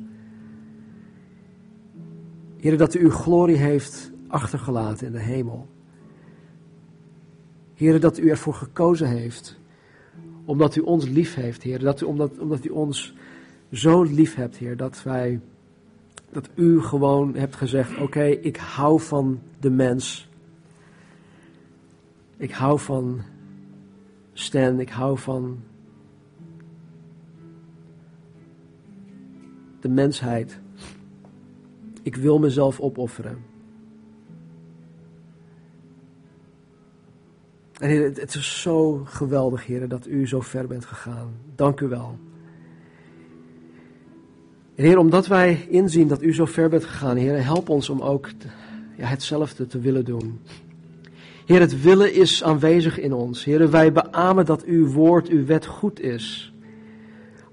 Heer, 2.57 2.77
dat 2.77 2.93
u 2.93 2.99
uw 2.99 3.09
glorie 3.09 3.55
heeft 3.55 4.11
achtergelaten 4.27 5.07
in 5.07 5.13
de 5.13 5.19
hemel. 5.19 5.67
Heer, 7.73 7.99
dat 7.99 8.17
u 8.17 8.29
ervoor 8.29 8.53
gekozen 8.53 9.07
heeft. 9.07 9.59
Omdat 10.45 10.75
u 10.75 10.81
ons 10.81 11.09
lief 11.09 11.35
heeft, 11.35 11.63
Heer. 11.63 11.79
Dat 11.79 12.01
u, 12.01 12.05
omdat, 12.05 12.39
omdat 12.39 12.65
u 12.65 12.69
ons 12.69 13.15
zo 13.71 14.03
lief 14.03 14.35
hebt, 14.35 14.57
Heer. 14.57 14.77
Dat 14.77 15.03
wij 15.03 15.39
dat 16.31 16.49
u 16.55 16.81
gewoon 16.81 17.35
hebt 17.35 17.55
gezegd: 17.55 17.97
Oké, 17.97 18.23
ik 18.25 18.57
hou 18.57 19.01
van 19.01 19.39
de 19.59 19.69
mens. 19.69 20.29
Ik 22.37 22.51
hou 22.51 22.79
van 22.79 23.21
Stan, 24.37 24.79
ik 24.79 24.89
hou 24.89 25.17
van 25.17 25.63
de 29.79 29.89
mensheid. 29.89 30.59
Ik 32.01 32.15
wil 32.15 32.39
mezelf 32.39 32.79
opofferen. 32.79 33.43
En 37.79 37.89
het 38.03 38.35
is 38.35 38.61
zo 38.61 39.03
geweldig, 39.05 39.65
Heer, 39.65 39.87
dat 39.87 40.07
u 40.07 40.27
zo 40.27 40.41
ver 40.41 40.67
bent 40.67 40.85
gegaan. 40.85 41.33
Dank 41.55 41.79
u 41.79 41.87
wel. 41.87 42.17
Heer, 44.75 44.97
omdat 44.97 45.27
wij 45.27 45.67
inzien 45.69 46.07
dat 46.07 46.21
u 46.21 46.33
zo 46.33 46.45
ver 46.45 46.69
bent 46.69 46.85
gegaan, 46.85 47.17
Heer, 47.17 47.43
help 47.43 47.69
ons 47.69 47.89
om 47.89 48.01
ook 48.01 48.29
ja, 48.97 49.05
hetzelfde 49.05 49.67
te 49.67 49.79
willen 49.79 50.05
doen. 50.05 50.39
Heer, 51.45 51.59
het 51.59 51.81
willen 51.81 52.13
is 52.13 52.43
aanwezig 52.43 52.99
in 52.99 53.13
ons. 53.13 53.43
Heer, 53.43 53.69
wij 53.69 53.91
beamen 53.91 54.45
dat 54.45 54.63
uw 54.63 54.87
woord, 54.87 55.27
uw 55.27 55.45
wet 55.45 55.65
goed 55.65 55.99
is. 55.99 56.53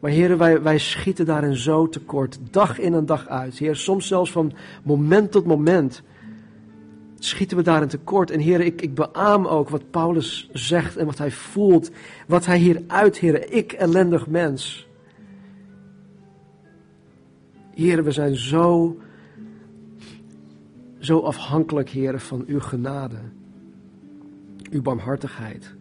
Maar 0.01 0.11
Heer, 0.11 0.39
wij, 0.39 0.63
wij 0.63 0.79
schieten 0.79 1.27
daarin 1.27 1.57
zo 1.57 1.89
tekort, 1.89 2.39
dag 2.51 2.79
in 2.79 2.95
en 2.95 3.07
dag 3.07 3.29
uit. 3.29 3.59
Heer, 3.59 3.77
soms 3.77 4.07
zelfs 4.07 4.33
van 4.33 4.53
moment 4.83 5.31
tot 5.31 5.47
moment 5.47 6.03
schieten 7.19 7.57
we 7.57 7.63
daarin 7.63 7.89
tekort. 7.89 8.31
En 8.31 8.41
Heer, 8.41 8.61
ik, 8.61 8.83
ik 8.83 8.95
beaam 8.95 9.47
ook 9.47 9.69
wat 9.69 9.91
Paulus 9.91 10.49
zegt 10.53 10.97
en 10.97 11.07
wat 11.07 11.19
hij 11.19 11.31
voelt, 11.31 11.91
wat 12.27 12.47
hij 12.47 12.59
hier 12.59 12.83
uit, 12.87 13.19
Heer, 13.19 13.53
ik 13.53 13.73
ellendig 13.73 14.27
mens. 14.27 14.89
Heer, 17.75 18.05
we 18.05 18.11
zijn 18.11 18.37
zo, 18.37 18.97
zo 20.99 21.19
afhankelijk, 21.19 21.89
Heer, 21.89 22.21
van 22.21 22.45
uw 22.47 22.61
genade, 22.61 23.19
uw 24.73 24.83
barmhartigheid. 24.83 25.75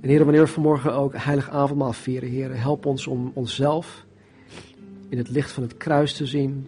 En 0.00 0.08
Heer, 0.08 0.24
wanneer 0.24 0.42
we 0.42 0.46
vanmorgen 0.46 0.94
ook 0.94 1.16
heilig 1.16 1.50
avondmaal 1.50 1.92
vieren, 1.92 2.28
Heer, 2.28 2.60
help 2.60 2.86
ons 2.86 3.06
om 3.06 3.30
onszelf 3.34 4.06
in 5.08 5.18
het 5.18 5.28
licht 5.28 5.52
van 5.52 5.62
het 5.62 5.76
kruis 5.76 6.14
te 6.14 6.26
zien. 6.26 6.66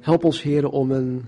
Help 0.00 0.24
ons, 0.24 0.42
Heer, 0.42 0.68
om 0.68 0.90
een, 0.90 1.24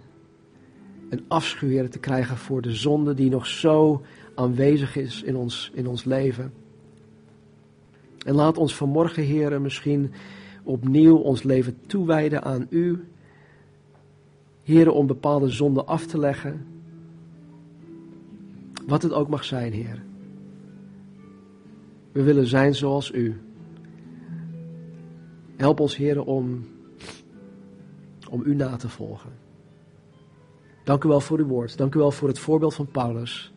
een 1.08 1.24
afschuw, 1.28 1.88
te 1.88 1.98
krijgen 1.98 2.36
voor 2.36 2.62
de 2.62 2.74
zonde 2.74 3.14
die 3.14 3.30
nog 3.30 3.46
zo 3.46 4.02
aanwezig 4.34 4.96
is 4.96 5.22
in 5.22 5.36
ons, 5.36 5.70
in 5.74 5.86
ons 5.86 6.04
leven. 6.04 6.52
En 8.24 8.34
laat 8.34 8.58
ons 8.58 8.76
vanmorgen, 8.76 9.22
Heer, 9.22 9.60
misschien 9.60 10.12
opnieuw 10.62 11.16
ons 11.16 11.42
leven 11.42 11.78
toewijden 11.86 12.42
aan 12.42 12.66
U. 12.70 13.04
Heren, 14.62 14.94
om 14.94 15.06
bepaalde 15.06 15.48
zonden 15.48 15.86
af 15.86 16.06
te 16.06 16.18
leggen. 16.18 16.69
Wat 18.90 19.02
het 19.02 19.12
ook 19.12 19.28
mag 19.28 19.44
zijn, 19.44 19.72
Heer. 19.72 20.02
We 22.12 22.22
willen 22.22 22.46
zijn 22.46 22.74
zoals 22.74 23.12
U. 23.12 23.40
Help 25.56 25.80
ons, 25.80 25.96
Heren, 25.96 26.24
om 26.24 26.68
om 28.30 28.42
u 28.44 28.54
na 28.54 28.76
te 28.76 28.88
volgen. 28.88 29.30
Dank 30.84 31.04
u 31.04 31.08
wel 31.08 31.20
voor 31.20 31.38
uw 31.38 31.46
woord. 31.46 31.76
Dank 31.76 31.94
u 31.94 31.98
wel 31.98 32.10
voor 32.10 32.28
het 32.28 32.38
voorbeeld 32.38 32.74
van 32.74 32.86
Paulus. 32.86 33.52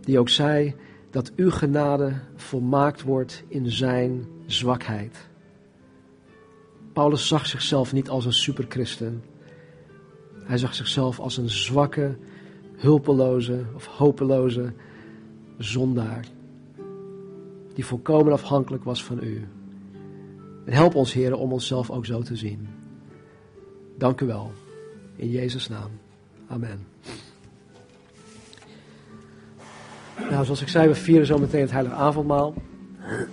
Die 0.00 0.18
ook 0.18 0.28
zei 0.28 0.74
dat 1.10 1.32
uw 1.36 1.50
genade 1.50 2.12
volmaakt 2.34 3.02
wordt 3.02 3.44
in 3.48 3.70
zijn 3.70 4.26
zwakheid. 4.46 5.28
Paulus 6.92 7.28
zag 7.28 7.46
zichzelf 7.46 7.92
niet 7.92 8.08
als 8.08 8.24
een 8.24 8.32
superchristen. 8.32 9.24
Hij 10.44 10.58
zag 10.58 10.74
zichzelf 10.74 11.20
als 11.20 11.36
een 11.36 11.50
zwakke, 11.50 12.16
hulpeloze 12.78 13.64
of 13.74 13.86
hopeloze 13.86 14.72
zondaar. 15.58 16.24
Die 17.74 17.84
volkomen 17.84 18.32
afhankelijk 18.32 18.84
was 18.84 19.04
van 19.04 19.18
u. 19.22 19.46
Help 20.64 20.94
ons, 20.94 21.12
heren, 21.12 21.38
om 21.38 21.52
onszelf 21.52 21.90
ook 21.90 22.06
zo 22.06 22.22
te 22.22 22.36
zien. 22.36 22.68
Dank 23.96 24.20
u 24.20 24.26
wel. 24.26 24.52
In 25.16 25.30
Jezus' 25.30 25.68
naam. 25.68 25.90
Amen. 26.46 26.86
Nou, 30.30 30.44
zoals 30.44 30.60
ik 30.60 30.68
zei, 30.68 30.88
we 30.88 30.94
vieren 30.94 31.26
zo 31.26 31.38
meteen 31.38 31.60
het 31.60 31.70
heilige 31.70 31.96
avondmaal. 31.96 32.54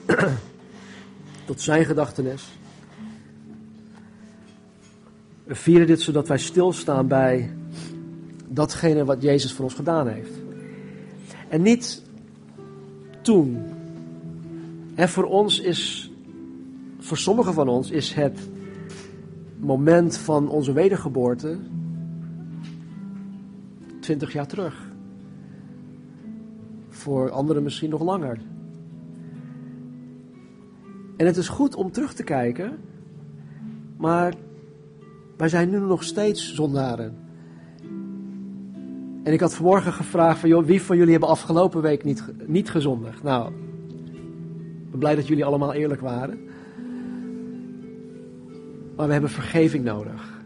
Tot 1.45 1.61
zijn 1.61 1.85
gedachtenis. 1.85 2.47
We 5.43 5.55
vieren 5.55 5.87
dit 5.87 6.01
zodat 6.01 6.27
wij 6.27 6.37
stilstaan 6.37 7.07
bij 7.07 7.53
datgene 8.55 9.05
wat 9.05 9.21
Jezus 9.21 9.53
voor 9.53 9.65
ons 9.65 9.73
gedaan 9.73 10.07
heeft. 10.07 10.31
En 11.49 11.61
niet 11.61 12.03
toen. 13.21 13.63
En 14.95 15.09
voor 15.09 15.23
ons 15.23 15.59
is, 15.59 16.11
voor 16.99 17.17
sommigen 17.17 17.53
van 17.53 17.67
ons 17.67 17.91
is 17.91 18.13
het 18.13 18.49
moment 19.57 20.17
van 20.17 20.49
onze 20.49 20.73
wedergeboorte 20.73 21.57
20 23.99 24.33
jaar 24.33 24.47
terug. 24.47 24.93
Voor 26.89 27.31
anderen 27.31 27.63
misschien 27.63 27.89
nog 27.89 28.01
langer. 28.01 28.39
En 31.17 31.25
het 31.25 31.37
is 31.37 31.47
goed 31.47 31.75
om 31.75 31.91
terug 31.91 32.13
te 32.13 32.23
kijken, 32.23 32.77
maar 33.97 34.33
wij 35.37 35.49
zijn 35.49 35.69
nu 35.69 35.79
nog 35.79 36.03
steeds 36.03 36.53
zondaren. 36.53 37.17
En 39.25 39.33
ik 39.33 39.39
had 39.39 39.55
vanmorgen 39.55 39.93
gevraagd 39.93 40.39
van, 40.39 40.49
joh, 40.49 40.65
wie 40.65 40.81
van 40.81 40.97
jullie 40.97 41.11
hebben 41.11 41.29
afgelopen 41.29 41.81
week 41.81 42.03
niet, 42.03 42.23
niet 42.45 42.69
gezondigd? 42.69 43.23
Nou, 43.23 43.51
ik 44.83 44.89
ben 44.89 44.99
blij 44.99 45.15
dat 45.15 45.27
jullie 45.27 45.45
allemaal 45.45 45.73
eerlijk 45.73 46.01
waren. 46.01 46.39
Maar 48.95 49.05
we 49.05 49.11
hebben 49.11 49.29
vergeving 49.29 49.83
nodig. 49.83 50.41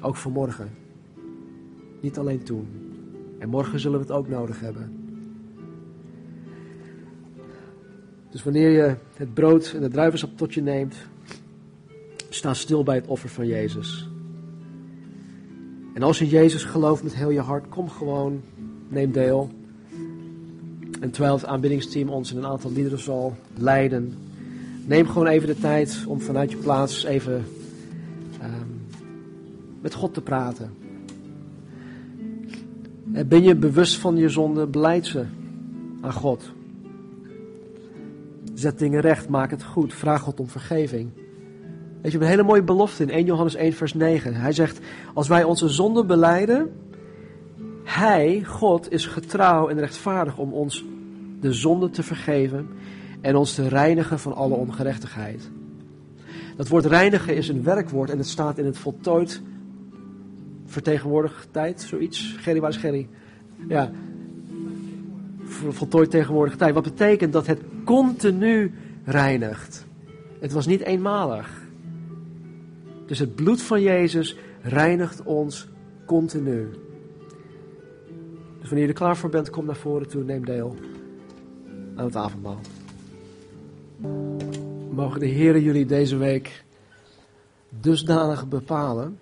Ook 0.00 0.16
voor 0.16 0.32
morgen. 0.32 0.70
Niet 2.00 2.18
alleen 2.18 2.42
toen. 2.42 2.68
En 3.38 3.48
morgen 3.48 3.80
zullen 3.80 3.98
we 3.98 4.04
het 4.04 4.14
ook 4.14 4.28
nodig 4.28 4.60
hebben. 4.60 5.08
Dus 8.30 8.42
wanneer 8.42 8.70
je 8.70 8.96
het 9.14 9.34
brood 9.34 9.72
en 9.74 9.80
de 9.80 9.88
druivensap 9.88 10.36
tot 10.36 10.54
je 10.54 10.62
neemt, 10.62 10.96
sta 12.28 12.54
stil 12.54 12.82
bij 12.82 12.94
het 12.94 13.06
offer 13.06 13.28
van 13.28 13.46
Jezus. 13.46 14.08
En 15.96 16.02
als 16.02 16.18
je 16.18 16.28
Jezus 16.28 16.64
gelooft 16.64 17.02
met 17.02 17.14
heel 17.14 17.30
je 17.30 17.40
hart, 17.40 17.68
kom 17.68 17.88
gewoon, 17.88 18.40
neem 18.88 19.12
deel. 19.12 19.50
En 21.00 21.10
terwijl 21.10 21.34
het 21.34 21.44
aanbiddingsteam 21.44 22.08
ons 22.08 22.30
in 22.30 22.36
een 22.36 22.46
aantal 22.46 22.72
liederen 22.72 22.98
zal 22.98 23.36
leiden, 23.54 24.14
neem 24.84 25.08
gewoon 25.08 25.26
even 25.26 25.46
de 25.46 25.58
tijd 25.58 26.04
om 26.06 26.20
vanuit 26.20 26.50
je 26.50 26.56
plaats 26.56 27.04
even 27.04 27.44
um, 28.42 28.86
met 29.80 29.94
God 29.94 30.14
te 30.14 30.20
praten. 30.20 30.70
Ben 33.26 33.42
je 33.42 33.54
bewust 33.54 33.96
van 33.98 34.16
je 34.16 34.28
zonde, 34.28 34.66
beleid 34.66 35.06
ze 35.06 35.24
aan 36.00 36.12
God. 36.12 36.52
Zet 38.54 38.78
dingen 38.78 39.00
recht, 39.00 39.28
maak 39.28 39.50
het 39.50 39.62
goed, 39.62 39.94
vraag 39.94 40.22
God 40.22 40.40
om 40.40 40.48
vergeving. 40.48 41.10
Weet 42.06 42.14
je, 42.14 42.20
een 42.20 42.30
hele 42.30 42.42
mooie 42.42 42.62
belofte 42.62 43.02
in 43.02 43.10
1 43.10 43.24
Johannes 43.24 43.54
1 43.54 43.72
vers 43.72 43.94
9. 43.94 44.34
Hij 44.34 44.52
zegt, 44.52 44.78
als 45.14 45.28
wij 45.28 45.44
onze 45.44 45.68
zonde 45.68 46.04
beleiden, 46.04 46.72
Hij, 47.84 48.42
God, 48.44 48.92
is 48.92 49.06
getrouw 49.06 49.68
en 49.68 49.78
rechtvaardig 49.78 50.38
om 50.38 50.52
ons 50.52 50.84
de 51.40 51.52
zonde 51.52 51.90
te 51.90 52.02
vergeven 52.02 52.68
en 53.20 53.36
ons 53.36 53.54
te 53.54 53.68
reinigen 53.68 54.18
van 54.18 54.34
alle 54.34 54.54
ongerechtigheid. 54.54 55.50
Dat 56.56 56.68
woord 56.68 56.84
reinigen 56.84 57.36
is 57.36 57.48
een 57.48 57.62
werkwoord 57.62 58.10
en 58.10 58.18
het 58.18 58.28
staat 58.28 58.58
in 58.58 58.64
het 58.64 58.78
voltooid 58.78 59.42
vertegenwoordigd 60.66 61.48
tijd, 61.50 61.80
zoiets. 61.80 62.36
Gerry, 62.38 62.60
waar 62.60 62.70
is 62.70 62.76
Gerry? 62.76 63.08
Ja, 63.68 63.90
voltooid 65.44 66.10
tegenwoordige 66.10 66.56
tijd. 66.56 66.74
Wat 66.74 66.82
betekent 66.82 67.32
dat 67.32 67.46
het 67.46 67.60
continu 67.84 68.74
reinigt. 69.04 69.86
Het 70.40 70.52
was 70.52 70.66
niet 70.66 70.80
eenmalig. 70.80 71.64
Dus 73.06 73.18
het 73.18 73.34
bloed 73.34 73.62
van 73.62 73.82
Jezus 73.82 74.36
reinigt 74.62 75.22
ons 75.22 75.68
continu. 76.06 76.70
Dus 78.58 78.68
wanneer 78.68 78.82
je 78.82 78.88
er 78.88 78.98
klaar 78.98 79.16
voor 79.16 79.30
bent, 79.30 79.50
kom 79.50 79.64
naar 79.64 79.76
voren 79.76 80.08
toe, 80.08 80.24
neem 80.24 80.44
deel 80.44 80.76
aan 81.96 82.04
het 82.04 82.16
avondmaal. 82.16 82.60
Mogen 84.90 85.20
de 85.20 85.26
Heeren 85.26 85.62
jullie 85.62 85.86
deze 85.86 86.16
week 86.16 86.64
dusdanig 87.68 88.48
bepalen 88.48 89.18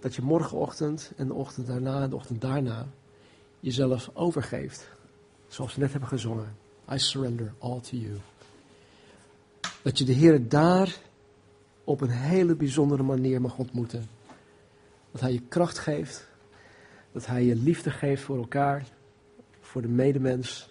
dat 0.00 0.14
je 0.14 0.22
morgenochtend 0.22 1.12
en 1.16 1.26
de 1.26 1.34
ochtend 1.34 1.66
daarna 1.66 2.02
en 2.02 2.10
de 2.10 2.16
ochtend 2.16 2.40
daarna 2.40 2.86
jezelf 3.60 4.10
overgeeft. 4.12 4.88
Zoals 5.48 5.74
we 5.74 5.80
net 5.80 5.90
hebben 5.90 6.08
gezongen. 6.08 6.56
I 6.92 6.98
surrender 6.98 7.52
all 7.58 7.80
to 7.80 7.96
you. 7.96 8.16
Dat 9.82 9.98
je 9.98 10.04
de 10.04 10.12
Heer 10.12 10.48
daar 10.48 10.96
op 11.84 12.00
een 12.00 12.10
hele 12.10 12.54
bijzondere 12.54 13.02
manier 13.02 13.40
mag 13.40 13.58
ontmoeten. 13.58 14.04
Dat 15.10 15.20
Hij 15.20 15.32
je 15.32 15.42
kracht 15.48 15.78
geeft. 15.78 16.28
Dat 17.12 17.26
Hij 17.26 17.44
je 17.44 17.56
liefde 17.56 17.90
geeft 17.90 18.22
voor 18.22 18.36
elkaar. 18.36 18.86
Voor 19.60 19.82
de 19.82 19.88
medemens. 19.88 20.68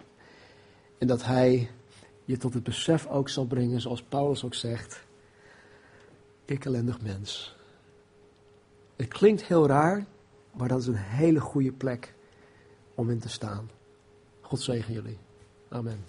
En 0.98 1.08
dat 1.08 1.24
Hij 1.24 1.70
je 2.26 2.38
tot 2.38 2.54
het 2.54 2.64
besef 2.64 3.08
ook 3.08 3.30
zal 3.30 3.46
brengen, 3.46 3.82
zoals 3.82 4.04
Paulus 4.04 4.44
ook 4.44 4.54
zegt. 4.54 5.06
Ik 6.46 6.66
ellendig 6.66 7.02
mens. 7.02 7.56
Het 8.96 9.08
klinkt 9.08 9.44
heel 9.44 9.68
raar, 9.68 10.06
maar 10.52 10.68
dat 10.68 10.82
is 10.82 10.88
een 10.88 10.96
hele 10.96 11.40
goede 11.40 11.72
plek 11.72 12.14
om 12.96 13.10
in 13.10 13.20
te 13.20 13.30
staan. 13.30 13.70
God 14.42 14.62
zegen 14.62 14.94
jullie. 14.94 15.18
Amen. 15.70 16.00